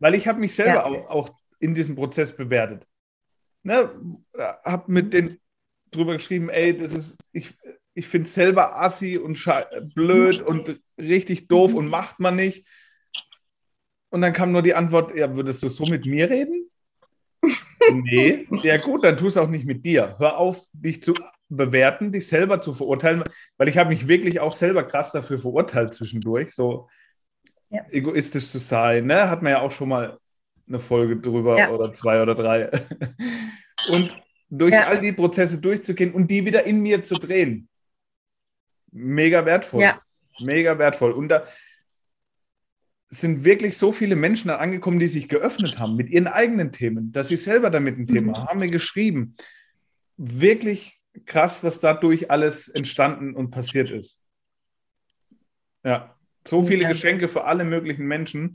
[0.00, 0.84] Weil ich habe mich selber ja.
[0.84, 2.86] auch, auch, in diesem Prozess bewertet.
[3.62, 3.90] Ne,
[4.64, 5.38] habe mit denen
[5.90, 7.54] drüber geschrieben, ey, das ist, ich,
[7.92, 9.38] ich finde es selber assi und
[9.94, 12.66] blöd und richtig doof und macht man nicht.
[14.08, 16.70] Und dann kam nur die Antwort, ja, würdest du so mit mir reden?
[17.92, 20.16] nee, ja gut, dann tu es auch nicht mit dir.
[20.18, 21.14] Hör auf, dich zu
[21.48, 23.24] bewerten, dich selber zu verurteilen,
[23.56, 26.88] weil ich habe mich wirklich auch selber krass dafür verurteilt zwischendurch, so
[27.70, 27.84] ja.
[27.90, 29.06] egoistisch zu sein.
[29.06, 29.28] Ne?
[29.30, 30.18] Hat man ja auch schon mal
[30.68, 31.70] eine Folge drüber ja.
[31.70, 32.70] oder zwei oder drei.
[33.92, 34.12] und
[34.50, 34.86] durch ja.
[34.86, 37.68] all die Prozesse durchzugehen und die wieder in mir zu drehen.
[38.92, 39.82] Mega wertvoll.
[39.82, 40.02] Ja.
[40.40, 41.12] Mega wertvoll.
[41.12, 41.46] Und da
[43.08, 47.28] sind wirklich so viele Menschen angekommen, die sich geöffnet haben mit ihren eigenen Themen, dass
[47.28, 48.44] sie selber damit ein Thema mhm.
[48.44, 49.36] haben, mir geschrieben.
[50.16, 54.16] Wirklich krass, was dadurch alles entstanden und passiert ist.
[55.82, 56.88] Ja, so viele ja.
[56.88, 58.52] Geschenke für alle möglichen Menschen.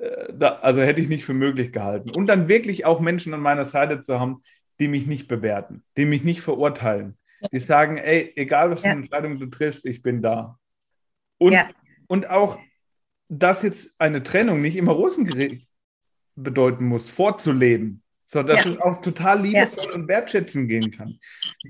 [0.00, 2.10] Äh, da, also hätte ich nicht für möglich gehalten.
[2.10, 4.42] Und dann wirklich auch Menschen an meiner Seite zu haben,
[4.80, 7.16] die mich nicht bewerten, die mich nicht verurteilen,
[7.52, 10.58] die sagen, ey, egal was für eine Entscheidung du triffst, ich bin da.
[11.38, 11.68] Und, ja.
[12.08, 12.58] und auch,
[13.28, 15.68] dass jetzt eine Trennung nicht immer Rosengericht
[16.34, 18.72] bedeuten muss, vorzuleben, sondern dass ja.
[18.72, 19.94] es auch total liebevoll ja.
[19.94, 21.18] und wertschätzend gehen kann.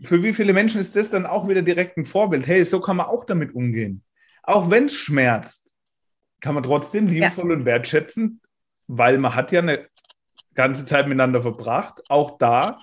[0.04, 2.46] Für wie viele Menschen ist das dann auch wieder direkt ein Vorbild?
[2.46, 4.02] Hey, so kann man auch damit umgehen.
[4.46, 5.70] Auch wenn es schmerzt,
[6.40, 8.40] kann man trotzdem liebevoll und wertschätzend,
[8.86, 9.88] weil man hat ja eine
[10.54, 12.78] ganze Zeit miteinander verbracht, auch da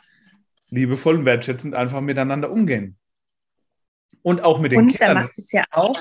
[0.69, 2.97] liebevoll und wertschätzend einfach miteinander umgehen.
[4.24, 5.10] Und auch mit den und Kindern.
[5.10, 5.95] Und da machst du es ja auch.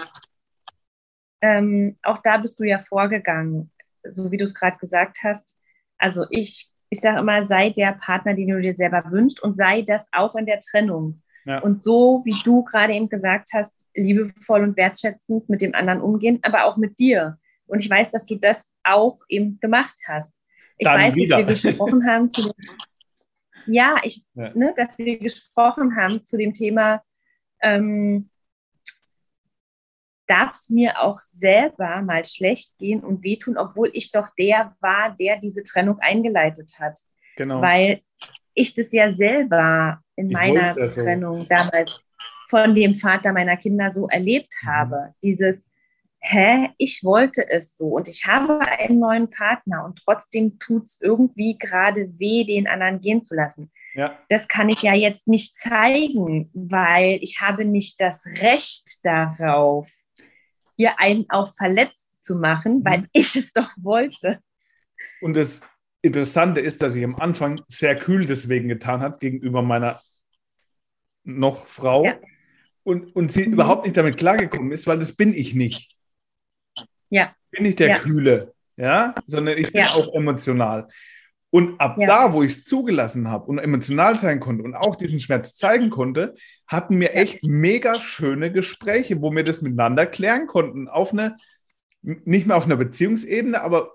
[1.43, 3.71] Ähm, auch da bist du ja vorgegangen,
[4.13, 5.57] so wie du es gerade gesagt hast.
[5.99, 9.83] Also ich, ich sage immer, sei der Partner, den du dir selber wünschst und sei
[9.83, 11.23] das auch in der Trennung.
[11.45, 11.61] Ja.
[11.61, 16.39] Und so, wie du gerade eben gesagt hast, liebevoll und wertschätzend mit dem anderen umgehen,
[16.43, 17.39] aber auch mit dir.
[17.67, 20.35] Und ich weiß, dass du das auch eben gemacht hast.
[20.79, 21.43] Ich Dann weiß, wieder.
[21.43, 22.53] dass wir gesprochen haben zu dem
[23.67, 24.53] ja, ich, ja.
[24.55, 27.03] Ne, dass wir gesprochen haben zu dem Thema,
[27.63, 28.31] ähm,
[30.27, 35.17] darf es mir auch selber mal schlecht gehen und wehtun, obwohl ich doch der war,
[35.19, 36.99] der diese Trennung eingeleitet hat.
[37.37, 37.61] Genau.
[37.61, 38.01] Weil
[38.55, 41.47] ich das ja selber in ich meiner Trennung so.
[41.47, 42.01] damals
[42.51, 44.69] von dem Vater meiner Kinder so erlebt mhm.
[44.69, 45.15] habe.
[45.23, 45.71] Dieses,
[46.19, 50.99] hä, ich wollte es so und ich habe einen neuen Partner und trotzdem tut es
[51.01, 53.71] irgendwie gerade weh, den anderen gehen zu lassen.
[53.95, 54.19] Ja.
[54.29, 59.91] Das kann ich ja jetzt nicht zeigen, weil ich habe nicht das Recht darauf,
[60.77, 63.09] hier einen auch verletzt zu machen, weil mhm.
[63.13, 64.41] ich es doch wollte.
[65.21, 65.61] Und das
[66.03, 70.01] Interessante ist, dass ich am Anfang sehr kühl deswegen getan hat gegenüber meiner
[71.25, 72.19] noch Frau ja.
[72.91, 73.53] Und, und sie mhm.
[73.53, 75.97] überhaupt nicht damit klargekommen ist, weil das bin ich nicht.
[77.09, 77.35] Ja.
[77.53, 77.99] Bin ich der ja.
[77.99, 79.89] Kühle, ja, sondern ich bin ja.
[79.91, 80.89] auch emotional.
[81.51, 82.07] Und ab ja.
[82.07, 85.91] da, wo ich es zugelassen habe und emotional sein konnte und auch diesen Schmerz zeigen
[85.91, 86.35] konnte,
[86.67, 90.89] hatten wir echt mega schöne Gespräche, wo wir das miteinander klären konnten.
[90.89, 91.37] Auf eine,
[92.03, 93.95] nicht mehr auf einer Beziehungsebene, aber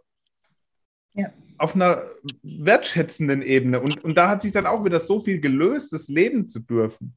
[1.13, 1.33] ja.
[1.57, 2.03] auf einer
[2.43, 3.81] wertschätzenden Ebene.
[3.81, 7.15] Und, und da hat sich dann auch wieder so viel gelöst, das leben zu dürfen.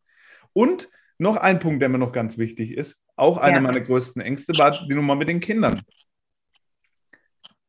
[0.53, 0.89] Und
[1.19, 3.61] noch ein Punkt, der mir noch ganz wichtig ist, auch einer ja.
[3.61, 5.83] meiner größten Ängste war die Nummer mit den Kindern.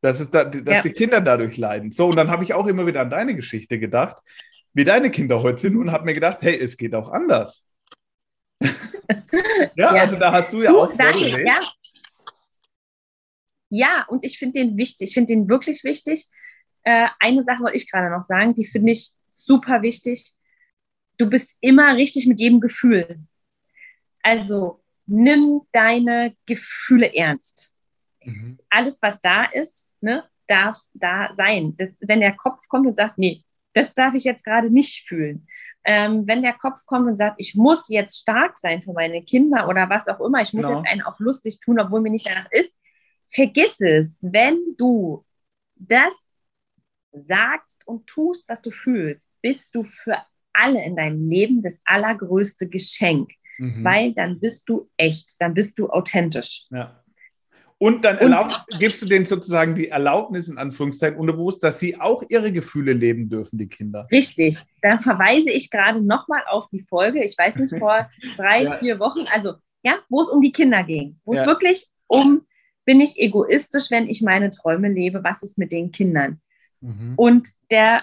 [0.00, 0.82] Dass, es da, dass ja.
[0.82, 1.92] die Kinder dadurch leiden.
[1.92, 4.16] So, und dann habe ich auch immer wieder an deine Geschichte gedacht,
[4.72, 7.62] wie deine Kinder heute sind und habe mir gedacht, hey, es geht auch anders.
[8.62, 8.70] ja,
[9.76, 10.96] ja, also da hast du ja du, auch.
[10.96, 11.60] Danke, ja.
[13.68, 16.26] ja, und ich finde den wichtig, ich finde den wirklich wichtig.
[16.84, 20.32] Äh, eine Sache wollte ich gerade noch sagen, die finde ich super wichtig.
[21.18, 23.18] Du bist immer richtig mit jedem Gefühl.
[24.22, 27.74] Also nimm deine Gefühle ernst.
[28.24, 28.58] Mhm.
[28.68, 31.74] Alles, was da ist, ne, darf da sein.
[31.76, 35.46] Das, wenn der Kopf kommt und sagt, nee, das darf ich jetzt gerade nicht fühlen.
[35.84, 39.68] Ähm, wenn der Kopf kommt und sagt, ich muss jetzt stark sein für meine Kinder
[39.68, 40.78] oder was auch immer, ich muss genau.
[40.78, 42.76] jetzt einen auf lustig tun, obwohl mir nicht danach ist,
[43.28, 44.16] vergiss es.
[44.20, 45.24] Wenn du
[45.76, 46.42] das
[47.12, 50.18] sagst und tust, was du fühlst, bist du für
[50.52, 53.84] alle in deinem Leben das allergrößte Geschenk, mhm.
[53.84, 56.66] weil dann bist du echt, dann bist du authentisch.
[56.70, 56.96] Ja.
[57.78, 61.98] Und dann erlaub, und, gibst du denen sozusagen die Erlaubnis, in Anführungszeichen, unterbewusst, dass sie
[61.98, 64.06] auch ihre Gefühle leben dürfen, die Kinder.
[64.12, 64.58] Richtig.
[64.82, 68.76] Da verweise ich gerade nochmal auf die Folge, ich weiß nicht, vor drei, ja.
[68.76, 71.40] vier Wochen, also ja, wo es um die Kinder ging, wo ja.
[71.40, 72.42] es wirklich um,
[72.84, 76.40] bin ich egoistisch, wenn ich meine Träume lebe, was ist mit den Kindern?
[76.82, 77.14] Mhm.
[77.16, 78.02] Und der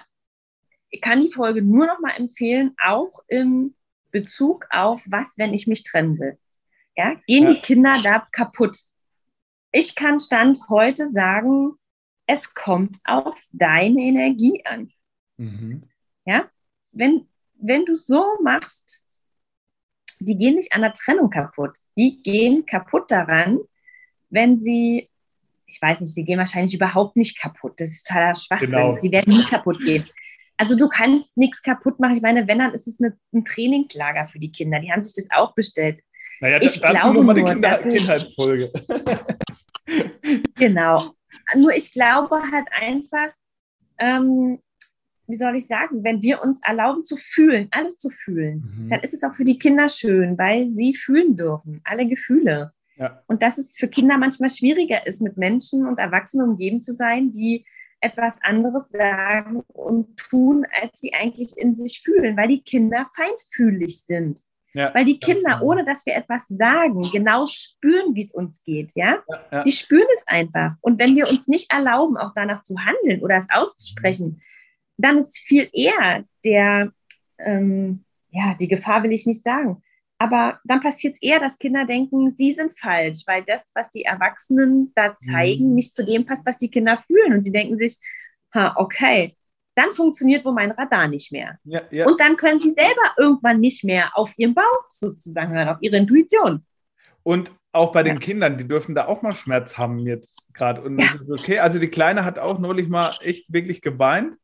[0.90, 3.74] ich kann die Folge nur noch mal empfehlen, auch im
[4.10, 6.38] Bezug auf was, wenn ich mich trennen will.
[6.96, 7.54] Ja, gehen ja.
[7.54, 8.78] die Kinder da kaputt?
[9.70, 11.74] Ich kann Stand heute sagen,
[12.26, 14.90] es kommt auf deine Energie an.
[15.36, 15.84] Mhm.
[16.24, 16.48] Ja,
[16.92, 19.04] wenn, wenn du so machst,
[20.20, 21.78] die gehen nicht an der Trennung kaputt.
[21.96, 23.60] Die gehen kaputt daran,
[24.30, 25.08] wenn sie,
[25.66, 27.74] ich weiß nicht, sie gehen wahrscheinlich überhaupt nicht kaputt.
[27.80, 28.70] Das ist totaler Schwachsinn.
[28.70, 28.98] Genau.
[28.98, 30.04] Sie werden nie kaputt gehen.
[30.58, 32.16] Also du kannst nichts kaputt machen.
[32.16, 34.80] Ich meine, wenn, dann ist es eine, ein Trainingslager für die Kinder.
[34.80, 36.00] Die haben sich das auch bestellt.
[36.40, 38.72] Naja, ich dazu glaube die Kinder Kindheitsfolge.
[40.56, 41.12] genau.
[41.56, 43.28] Nur ich glaube halt einfach,
[43.98, 44.58] ähm,
[45.26, 48.90] wie soll ich sagen, wenn wir uns erlauben zu fühlen, alles zu fühlen, mhm.
[48.90, 52.72] dann ist es auch für die Kinder schön, weil sie fühlen dürfen, alle Gefühle.
[52.96, 53.22] Ja.
[53.26, 57.30] Und dass es für Kinder manchmal schwieriger ist, mit Menschen und Erwachsenen umgeben zu sein,
[57.30, 57.64] die
[58.00, 64.02] etwas anderes sagen und tun, als sie eigentlich in sich fühlen, weil die Kinder feinfühlig
[64.04, 64.40] sind.
[64.74, 65.62] Ja, weil die Kinder, genau.
[65.62, 69.22] ohne dass wir etwas sagen, genau spüren, wie es uns geht, ja?
[69.28, 69.64] Ja, ja?
[69.64, 70.76] Sie spüren es einfach.
[70.82, 74.42] Und wenn wir uns nicht erlauben, auch danach zu handeln oder es auszusprechen,
[74.98, 76.92] dann ist viel eher der,
[77.38, 79.82] ähm, ja, die Gefahr will ich nicht sagen.
[80.18, 84.02] Aber dann passiert es eher, dass Kinder denken, sie sind falsch, weil das, was die
[84.02, 85.74] Erwachsenen da zeigen, mhm.
[85.74, 87.34] nicht zu dem passt, was die Kinder fühlen.
[87.34, 87.98] Und sie denken sich,
[88.52, 89.36] ha, okay,
[89.76, 91.56] dann funktioniert wohl mein Radar nicht mehr.
[91.62, 92.06] Ja, ja.
[92.06, 95.96] Und dann können sie selber irgendwann nicht mehr auf ihren Bauch sozusagen hören, auf ihre
[95.96, 96.64] Intuition.
[97.22, 98.20] Und auch bei den ja.
[98.20, 100.80] Kindern, die dürfen da auch mal Schmerz haben jetzt gerade.
[100.80, 101.60] Und das ist okay.
[101.60, 104.34] Also die Kleine hat auch neulich mal echt wirklich geweint.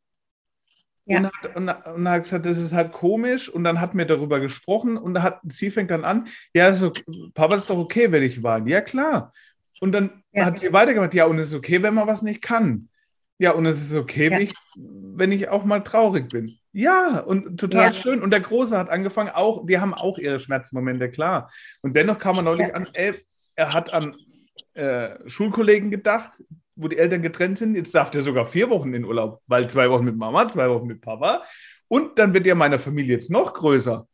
[1.05, 1.19] Ja.
[1.19, 3.49] Und, hat, und, und, hat gesagt, das ist halt komisch.
[3.49, 6.91] Und dann hat mir darüber gesprochen und hat, sie fängt dann an, ja, so,
[7.33, 8.69] Papa, ist doch okay, wenn ich weine.
[8.69, 9.33] Ja, klar.
[9.79, 10.45] Und dann ja.
[10.45, 12.89] hat sie weitergemacht, ja, und es ist okay, wenn man was nicht kann.
[13.37, 14.31] Ja, und es ist okay, ja.
[14.31, 16.57] wenn, ich, wenn ich auch mal traurig bin.
[16.71, 18.21] Ja, und total schön.
[18.21, 21.49] Und der Große hat angefangen, auch, die haben auch ihre Schmerzmomente, klar.
[21.81, 23.13] Und dennoch kam man neulich an, ey,
[23.55, 24.13] er hat an
[24.73, 26.31] äh, Schulkollegen gedacht,
[26.75, 27.75] wo die Eltern getrennt sind.
[27.75, 30.87] Jetzt darf der sogar vier Wochen in Urlaub, weil zwei Wochen mit Mama, zwei Wochen
[30.87, 31.43] mit Papa.
[31.87, 34.07] Und dann wird ja meine Familie jetzt noch größer.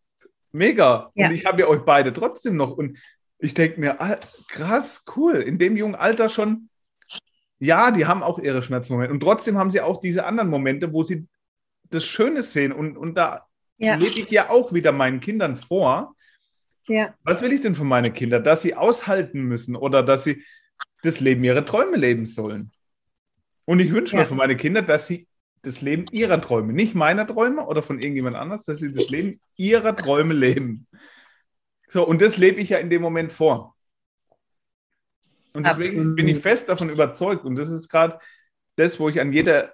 [0.52, 1.12] Mega.
[1.16, 1.28] Ja.
[1.28, 2.72] Und ich habe ja euch beide trotzdem noch.
[2.72, 2.98] Und
[3.40, 4.18] ich denke mir, ah,
[4.50, 5.36] krass, cool.
[5.36, 6.70] In dem jungen Alter schon,
[7.60, 9.14] ja, die haben auch ihre Schmerzmomente.
[9.14, 11.28] Und trotzdem haben sie auch diese anderen Momente, wo sie
[11.90, 12.72] das Schöne sehen.
[12.72, 13.46] Und, und da
[13.78, 13.96] ja.
[13.96, 16.16] lebe ich ja auch wieder meinen Kindern vor.
[16.88, 17.14] Ja.
[17.24, 18.44] Was will ich denn von meinen Kindern?
[18.44, 20.44] Dass sie aushalten müssen oder dass sie
[21.04, 22.72] das Leben ihrer Träume leben sollen.
[23.66, 24.20] Und ich wünsche ja.
[24.22, 25.28] mir für meine Kinder, dass sie
[25.62, 29.40] das Leben ihrer Träume, nicht meiner Träume oder von irgendjemand anders, dass sie das Leben
[29.56, 30.88] ihrer Träume leben.
[31.90, 33.76] So, und das lebe ich ja in dem Moment vor.
[35.54, 36.16] Und deswegen Absolut.
[36.16, 38.20] bin ich fest davon überzeugt, und das ist gerade
[38.78, 39.74] das, wo ich an jeder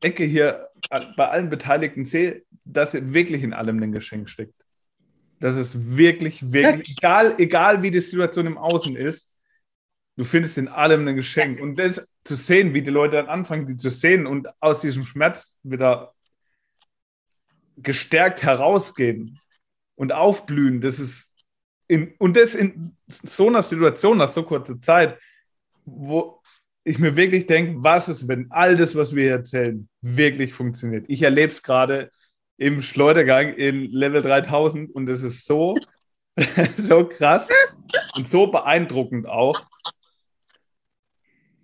[0.00, 0.68] Ecke hier
[1.16, 4.54] bei allen Beteiligten sehe, dass wirklich in allem ein Geschenk steckt.
[5.40, 9.30] Dass es wirklich, wirklich, egal, egal wie die Situation im Außen ist,
[10.18, 11.60] du findest in allem ein Geschenk.
[11.60, 15.04] Und das zu sehen, wie die Leute dann anfangen, die zu sehen und aus diesem
[15.04, 16.12] Schmerz wieder
[17.76, 19.38] gestärkt herausgehen
[19.94, 21.32] und aufblühen, das ist
[21.86, 25.18] in, und das in so einer Situation nach so kurzer Zeit,
[25.84, 26.42] wo
[26.82, 31.04] ich mir wirklich denke, was ist, wenn all das, was wir erzählen, wirklich funktioniert.
[31.08, 32.10] Ich erlebe es gerade
[32.56, 35.78] im Schleudergang in Level 3000 und es ist so,
[36.76, 37.48] so krass
[38.16, 39.64] und so beeindruckend auch.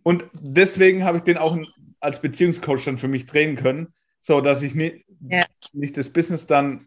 [0.04, 1.58] Und deswegen habe ich den auch
[1.98, 5.40] als Beziehungscoach dann für mich drehen können, so dass ich nicht, ja.
[5.72, 6.86] nicht das Business dann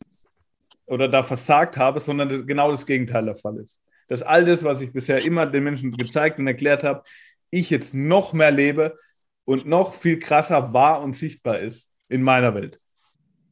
[0.86, 3.78] oder da versagt habe, sondern genau das Gegenteil der Fall ist.
[4.08, 7.04] Dass all das, was ich bisher immer den Menschen gezeigt und erklärt habe,
[7.50, 8.98] ich jetzt noch mehr lebe
[9.44, 12.80] und noch viel krasser wahr und sichtbar ist in meiner Welt.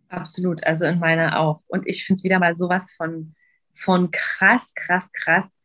[0.10, 1.62] Absolut, also in meiner auch.
[1.67, 3.34] Und ich finde es wieder mal sowas von,
[3.73, 5.58] von krass, krass, krass,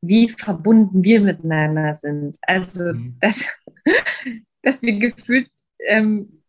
[0.00, 2.36] wie verbunden wir miteinander sind.
[2.42, 3.16] Also, mhm.
[3.20, 3.48] dass,
[4.62, 5.50] dass wir gefühlt,
[5.86, 6.42] ähm,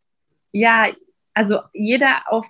[0.52, 0.88] ja,
[1.34, 2.50] also jeder auf,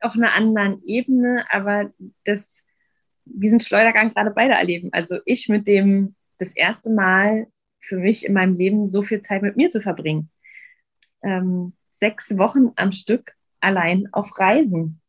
[0.00, 1.92] auf einer anderen Ebene, aber
[2.24, 2.64] das,
[3.24, 4.90] diesen Schleudergang gerade beide erleben.
[4.92, 7.46] Also ich mit dem das erste Mal
[7.80, 10.30] für mich in meinem Leben so viel Zeit mit mir zu verbringen.
[11.22, 15.00] Ähm, sechs Wochen am Stück allein auf Reisen.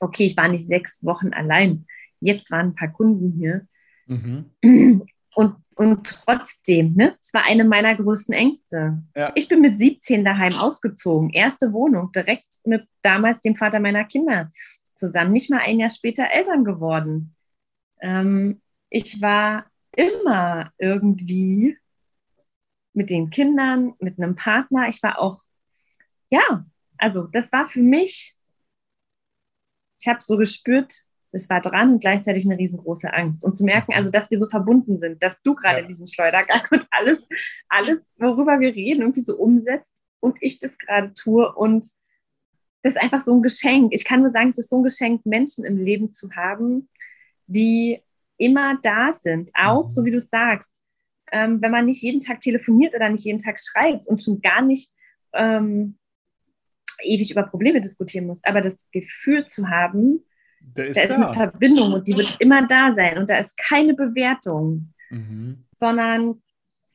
[0.00, 1.86] Okay, ich war nicht sechs Wochen allein.
[2.20, 3.66] Jetzt waren ein paar Kunden hier.
[4.06, 4.50] Mhm.
[5.34, 9.02] Und, und trotzdem, ne, es war eine meiner größten Ängste.
[9.14, 9.32] Ja.
[9.34, 11.28] Ich bin mit 17 daheim ausgezogen.
[11.30, 14.50] Erste Wohnung, direkt mit damals dem Vater meiner Kinder
[14.94, 15.32] zusammen.
[15.32, 17.34] Nicht mal ein Jahr später Eltern geworden.
[18.00, 21.76] Ähm, ich war immer irgendwie
[22.94, 24.88] mit den Kindern, mit einem Partner.
[24.88, 25.42] Ich war auch,
[26.30, 26.64] ja,
[26.96, 28.34] also das war für mich,
[30.00, 33.44] ich habe so gespürt, es war dran und gleichzeitig eine riesengroße Angst.
[33.44, 35.86] Und zu merken, also dass wir so verbunden sind, dass du gerade ja.
[35.86, 37.26] diesen Schleudergang und alles,
[37.68, 41.52] alles, worüber wir reden, irgendwie so umsetzt und ich das gerade tue.
[41.54, 41.86] Und
[42.82, 43.92] das ist einfach so ein Geschenk.
[43.92, 46.88] Ich kann nur sagen, es ist so ein Geschenk, Menschen im Leben zu haben,
[47.46, 48.00] die
[48.38, 49.50] immer da sind.
[49.54, 49.90] Auch, mhm.
[49.90, 50.80] so wie du sagst,
[51.32, 54.62] ähm, wenn man nicht jeden Tag telefoniert oder nicht jeden Tag schreibt und schon gar
[54.62, 54.92] nicht
[55.32, 55.98] ähm,
[57.02, 60.24] ewig über Probleme diskutieren muss, aber das Gefühl zu haben,
[60.74, 63.56] da ist, da ist eine Verbindung und die wird immer da sein und da ist
[63.56, 65.64] keine Bewertung, mhm.
[65.78, 66.42] sondern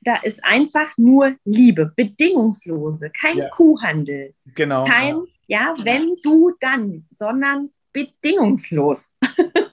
[0.02, 3.50] da ist einfach nur Liebe, bedingungslose, kein ja.
[3.50, 4.84] Kuhhandel, genau.
[4.86, 9.14] kein ja, wenn du dann, sondern bedingungslos.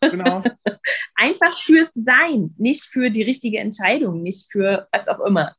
[0.00, 0.42] Genau.
[1.14, 5.54] Einfach fürs Sein, nicht für die richtige Entscheidung, nicht für was auch immer.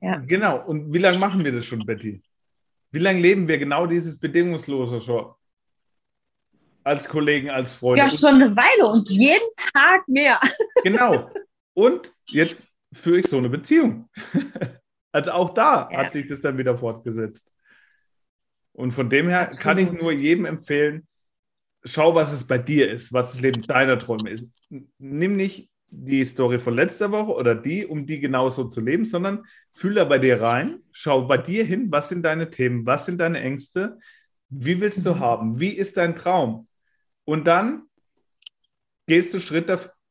[0.00, 0.16] Ja.
[0.16, 0.64] Genau.
[0.64, 2.22] Und wie lange machen wir das schon, Betty?
[2.90, 5.32] Wie lange leben wir genau dieses Bedingungslose schon?
[6.84, 8.02] Als Kollegen, als Freunde.
[8.02, 10.38] Ja, schon eine Weile und jeden Tag mehr.
[10.82, 11.30] Genau.
[11.74, 14.08] Und jetzt führe ich so eine Beziehung.
[15.14, 15.98] Also auch da ja.
[15.98, 17.46] hat sich das dann wieder fortgesetzt.
[18.72, 19.60] Und von dem her Absolut.
[19.60, 21.06] kann ich nur jedem empfehlen,
[21.84, 24.48] schau, was es bei dir ist, was das Leben deiner Träume ist.
[24.98, 29.44] Nimm nicht die Story von letzter Woche oder die, um die genauso zu leben, sondern
[29.74, 33.18] fühl da bei dir rein, schau bei dir hin, was sind deine Themen, was sind
[33.18, 33.98] deine Ängste,
[34.48, 35.20] wie willst du mhm.
[35.20, 36.66] haben, wie ist dein Traum?
[37.24, 37.84] Und dann
[39.06, 39.70] gehst du Schritt,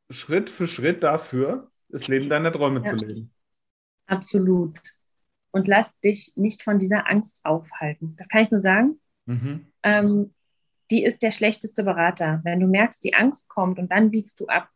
[0.10, 2.96] Schritt für Schritt dafür, das Leben deiner Träume ja.
[2.96, 3.34] zu leben.
[4.06, 4.80] Absolut.
[5.52, 8.16] Und lass dich nicht von dieser Angst aufhalten.
[8.18, 9.00] Das kann ich nur sagen.
[9.26, 9.68] Mhm.
[9.84, 10.34] Ähm,
[10.90, 12.42] die ist der schlechteste Berater.
[12.44, 14.70] Wenn du merkst, die Angst kommt und dann biegst du ab,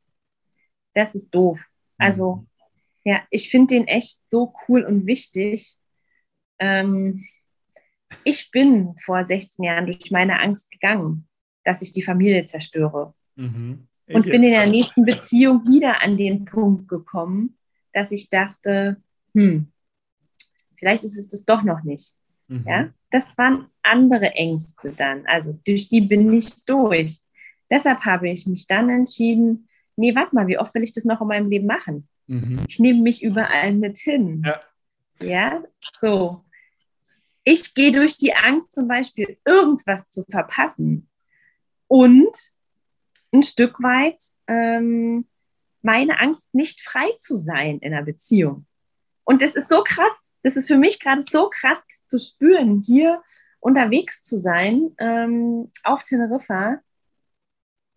[0.94, 1.66] das ist doof.
[1.98, 2.48] Also, mhm.
[3.04, 5.76] ja, ich finde den echt so cool und wichtig.
[6.60, 7.26] Ähm,
[8.24, 11.28] ich bin vor 16 Jahren durch meine Angst gegangen,
[11.66, 13.14] dass ich die Familie zerstöre.
[13.36, 13.88] Mhm.
[14.08, 17.58] Und bin in der nächsten Beziehung wieder an den Punkt gekommen,
[17.92, 19.02] dass ich dachte,
[19.34, 19.72] hm,
[20.78, 22.14] vielleicht ist es das doch noch nicht.
[22.48, 22.66] Mhm.
[22.68, 25.26] Ja, das waren andere Ängste dann.
[25.26, 27.18] Also durch die bin ich durch.
[27.72, 31.22] Deshalb habe ich mich dann entschieden, nee, warte mal, wie oft will ich das noch
[31.22, 32.08] in meinem Leben machen?
[32.28, 32.60] Mhm.
[32.68, 34.44] Ich nehme mich überall mit hin.
[34.46, 34.62] Ja.
[35.28, 35.64] ja,
[35.98, 36.44] so.
[37.44, 41.10] Ich gehe durch die Angst zum Beispiel, irgendwas zu verpassen
[41.88, 42.36] und
[43.34, 45.28] ein Stück weit ähm,
[45.82, 48.66] meine Angst, nicht frei zu sein in einer Beziehung.
[49.24, 53.22] Und das ist so krass, das ist für mich gerade so krass zu spüren, hier
[53.60, 56.82] unterwegs zu sein ähm, auf Teneriffa.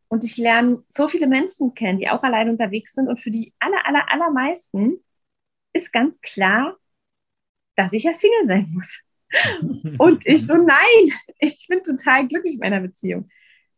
[0.09, 3.09] Und ich lerne so viele Menschen kennen, die auch allein unterwegs sind.
[3.09, 5.05] Und für die aller, aller, allermeisten
[5.75, 6.79] ist ganz klar,
[7.77, 9.03] dass ich ja Single sein muss.
[9.99, 13.29] Und ich so, nein, ich bin total glücklich in meiner Beziehung.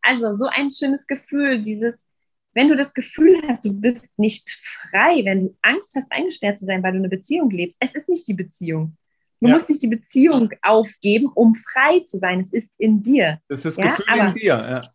[0.01, 2.07] Also so ein schönes Gefühl, dieses,
[2.53, 6.65] wenn du das Gefühl hast, du bist nicht frei, wenn du Angst hast, eingesperrt zu
[6.65, 8.97] sein, weil du eine Beziehung lebst, es ist nicht die Beziehung.
[9.39, 9.53] Du ja.
[9.53, 12.39] musst nicht die Beziehung aufgeben, um frei zu sein.
[12.41, 13.39] Es ist in dir.
[13.47, 13.91] Es ist das ja?
[13.91, 14.91] Gefühl Aber, in dir, ja.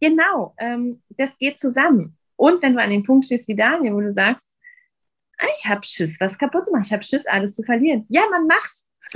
[0.00, 2.16] Genau, ähm, das geht zusammen.
[2.36, 4.56] Und wenn du an dem Punkt stehst wie Daniel, wo du sagst,
[5.50, 8.06] ich habe Schiss, was kaputt zu machen, ich habe Schiss, alles zu verlieren.
[8.08, 8.88] Ja, man mach's.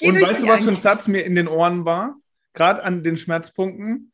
[0.00, 2.16] Und weißt du, was für ein Satz mir in den Ohren war?
[2.52, 4.12] Gerade an den Schmerzpunkten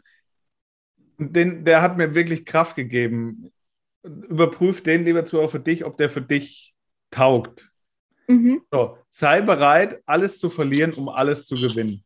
[1.31, 3.53] den, der hat mir wirklich Kraft gegeben.
[4.03, 6.75] Überprüf den lieber zu auch für dich, ob der für dich
[7.11, 7.71] taugt.
[8.27, 8.63] Mhm.
[8.71, 12.03] So, sei bereit, alles zu verlieren, um alles zu gewinnen.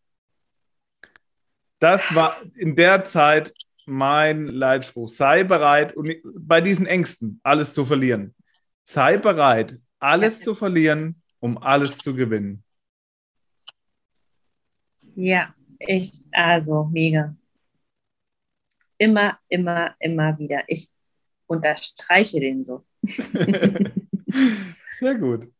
[1.78, 3.52] Das war in der Zeit
[3.86, 5.08] mein Leitspruch.
[5.08, 8.34] Sei bereit, und bei diesen Ängsten alles zu verlieren.
[8.84, 12.64] Sei bereit, alles zu verlieren, um alles zu gewinnen.
[15.14, 17.34] Ja, ich, also mega
[18.98, 20.62] immer, immer, immer wieder.
[20.68, 20.88] Ich
[21.46, 22.84] unterstreiche den so.
[24.98, 25.52] Sehr gut.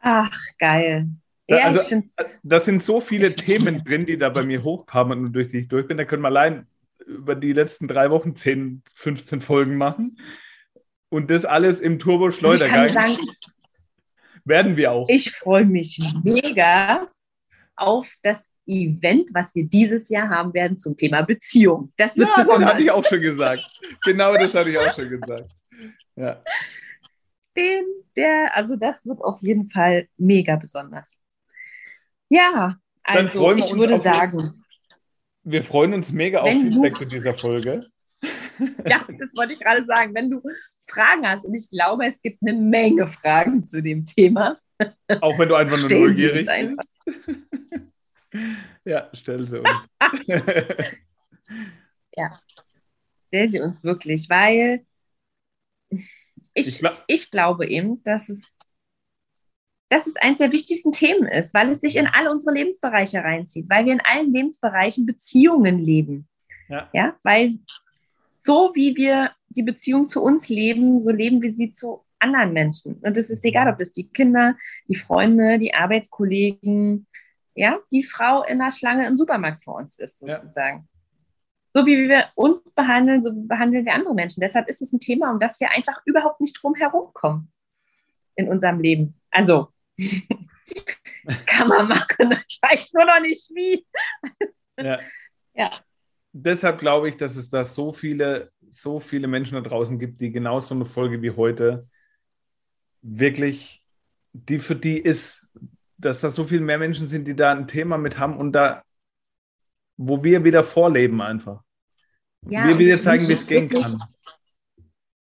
[0.00, 1.08] Ach, geil.
[1.48, 2.06] Ja, also, ich finde
[2.42, 5.68] Das sind so viele Themen drin, die da bei mir hochkamen und durch die ich
[5.68, 5.98] durch bin.
[5.98, 6.66] Da können wir allein
[7.06, 10.18] über die letzten drei Wochen 10, 15 Folgen machen.
[11.10, 12.88] Und das alles im Turbo-Schleudergang.
[14.44, 15.08] Werden wir auch.
[15.08, 17.08] Ich freue mich mega
[17.76, 21.92] auf das Event, was wir dieses Jahr haben werden zum Thema Beziehung.
[21.96, 22.60] Das wird ja, besonders.
[22.60, 23.80] das hatte ich auch schon gesagt.
[24.04, 25.52] Genau das hatte ich auch schon gesagt.
[26.16, 26.42] Ja.
[27.56, 27.84] Den,
[28.16, 31.20] der, also das wird auf jeden Fall mega besonders.
[32.28, 34.64] Ja, also ich würde sagen.
[35.42, 37.86] Wir freuen uns mega auf Feedback zu dieser Folge.
[38.86, 40.14] Ja, das wollte ich gerade sagen.
[40.14, 40.40] Wenn du
[40.86, 44.56] Fragen hast, und ich glaube, es gibt eine Menge Fragen zu dem Thema.
[45.20, 46.88] Auch wenn du einfach nur neugierig bist.
[48.84, 49.68] Ja, stell sie uns.
[52.16, 52.32] ja,
[53.28, 54.84] stell sie uns wirklich, weil
[56.54, 58.58] ich, ich, glaub, ich glaube eben, dass es,
[59.88, 63.68] dass es eines der wichtigsten Themen ist, weil es sich in alle unsere Lebensbereiche reinzieht,
[63.68, 66.28] weil wir in allen Lebensbereichen Beziehungen leben.
[66.68, 66.88] Ja.
[66.92, 67.58] ja, weil
[68.32, 72.94] so wie wir die Beziehung zu uns leben, so leben wir sie zu anderen Menschen.
[73.02, 74.56] Und es ist egal, ob das die Kinder,
[74.88, 77.06] die Freunde, die Arbeitskollegen,
[77.54, 80.78] ja, die Frau in der Schlange im Supermarkt vor uns ist, sozusagen.
[80.78, 80.84] Ja.
[81.76, 84.40] So wie wir uns behandeln, so behandeln wir andere Menschen.
[84.40, 87.52] Deshalb ist es ein Thema, um das wir einfach überhaupt nicht drum herum kommen
[88.36, 89.20] in unserem Leben.
[89.30, 89.68] Also,
[91.46, 92.38] kann man machen.
[92.48, 93.86] Ich weiß nur noch nicht wie.
[94.78, 95.00] ja.
[95.54, 95.70] ja.
[96.36, 100.32] Deshalb glaube ich, dass es da so viele, so viele Menschen da draußen gibt, die
[100.32, 101.88] genau so eine Folge wie heute
[103.02, 103.84] wirklich,
[104.32, 105.46] die für die ist,
[106.04, 108.82] dass da so viel mehr Menschen sind, die da ein Thema mit haben und da,
[109.96, 111.62] wo wir wieder vorleben einfach.
[112.48, 113.96] Ja, wir wieder zeigen, wie es gehen kann.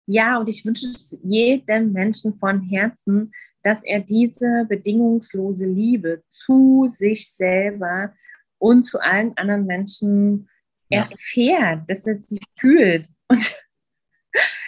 [0.06, 3.32] Ja, und ich wünsche es jedem Menschen von Herzen,
[3.62, 8.14] dass er diese bedingungslose Liebe zu sich selber
[8.58, 10.50] und zu allen anderen Menschen
[10.90, 11.00] ja.
[11.00, 13.08] erfährt, dass er sie fühlt.
[13.30, 13.56] Und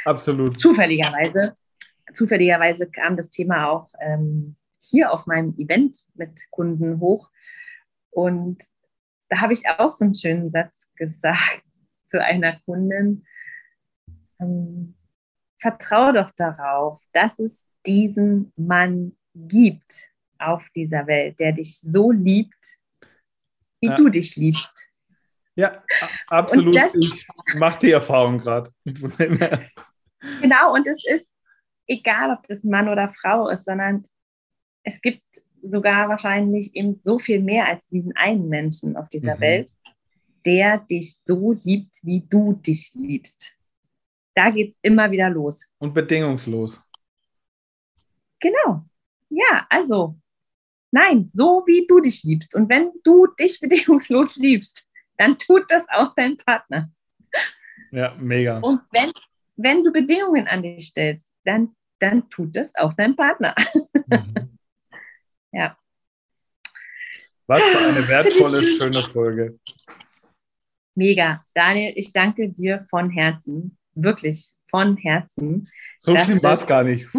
[0.06, 0.62] Absolut.
[0.62, 1.58] Zufälligerweise,
[2.14, 4.56] zufälligerweise kam das Thema auch ähm,
[4.90, 7.30] hier auf meinem Event mit Kunden hoch.
[8.12, 8.64] Und
[9.30, 11.64] da habe ich auch so einen schönen Satz gesagt
[12.06, 13.26] zu einer Kundin.
[14.40, 14.96] Ähm,
[15.60, 22.78] Vertrau doch darauf, dass es diesen Mann gibt auf dieser Welt, der dich so liebt,
[23.82, 23.96] wie ja.
[23.96, 24.90] du dich liebst.
[25.56, 25.84] Ja,
[26.28, 26.76] absolut.
[26.76, 27.26] Das, ich
[27.56, 28.72] mache die Erfahrung gerade.
[28.86, 31.32] genau, und es ist
[31.88, 34.04] egal, ob das Mann oder Frau ist, sondern
[34.86, 35.26] es gibt
[35.62, 39.42] sogar wahrscheinlich eben so viel mehr als diesen einen Menschen auf dieser mhm.
[39.42, 39.72] Welt,
[40.46, 43.56] der dich so liebt, wie du dich liebst.
[44.36, 45.68] Da geht es immer wieder los.
[45.80, 46.80] Und bedingungslos.
[48.40, 48.86] Genau.
[49.30, 50.16] Ja, also,
[50.92, 52.54] nein, so wie du dich liebst.
[52.54, 56.92] Und wenn du dich bedingungslos liebst, dann tut das auch dein Partner.
[57.92, 58.60] Ja, mega.
[58.60, 59.12] Und wenn,
[59.56, 63.56] wenn du Bedingungen an dich stellst, dann, dann tut das auch dein Partner.
[64.08, 64.55] Mhm.
[65.56, 65.78] Ja.
[67.48, 69.58] Was für eine wertvolle, schöne Folge.
[70.96, 71.46] Mega.
[71.54, 73.78] Daniel, ich danke dir von Herzen.
[73.94, 75.70] Wirklich von Herzen.
[75.98, 77.08] So schlimm war es gar nicht.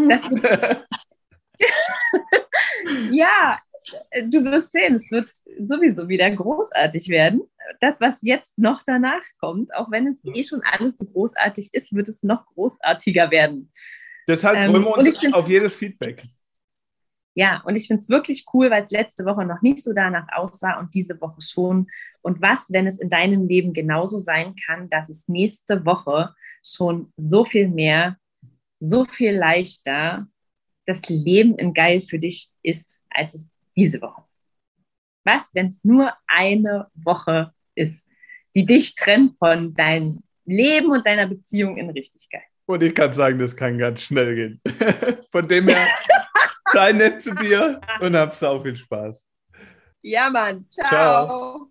[3.11, 3.59] ja,
[4.25, 5.31] du wirst sehen, es wird
[5.65, 7.43] sowieso wieder großartig werden.
[7.81, 11.95] Das, was jetzt noch danach kommt, auch wenn es eh schon alles so großartig ist,
[11.95, 13.73] wird es noch großartiger werden.
[14.29, 16.27] Deshalb freuen wir ähm, uns auf jedes Feedback.
[17.39, 20.27] Ja, und ich finde es wirklich cool, weil es letzte Woche noch nicht so danach
[20.33, 21.87] aussah und diese Woche schon.
[22.23, 26.35] Und was, wenn es in deinem Leben genauso sein kann, dass es nächste Woche
[26.65, 28.17] schon so viel mehr,
[28.81, 30.27] so viel leichter
[30.87, 34.47] das Leben in geil für dich ist, als es diese Woche ist.
[35.25, 38.07] Was, wenn es nur eine Woche ist,
[38.55, 42.45] die dich trennt von deinem Leben und deiner Beziehung in Richtigkeit?
[42.65, 44.61] Und ich kann sagen, das kann ganz schnell gehen.
[45.31, 45.87] von dem her
[46.73, 49.25] Sei nett zu dir und hab sau viel Spaß.
[50.03, 50.67] Ja, Mann.
[50.69, 50.89] Ciao.
[50.89, 51.71] Ciao.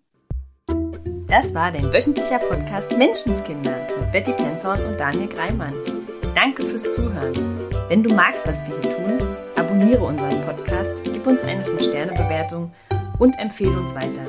[1.28, 5.74] Das war dein wöchentlicher Podcast Menschenskinder mit Betty Penzorn und Daniel Greimann.
[6.34, 7.34] Danke fürs Zuhören.
[7.88, 12.72] Wenn du magst, was wir hier tun, abonniere unseren Podcast, gib uns eine 5-Sterne-Bewertung
[13.18, 14.22] und empfehle uns weiter.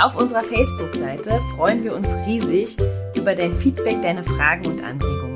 [0.00, 2.76] Auf unserer Facebook-Seite freuen wir uns riesig
[3.16, 5.35] über dein Feedback, deine Fragen und Anregungen.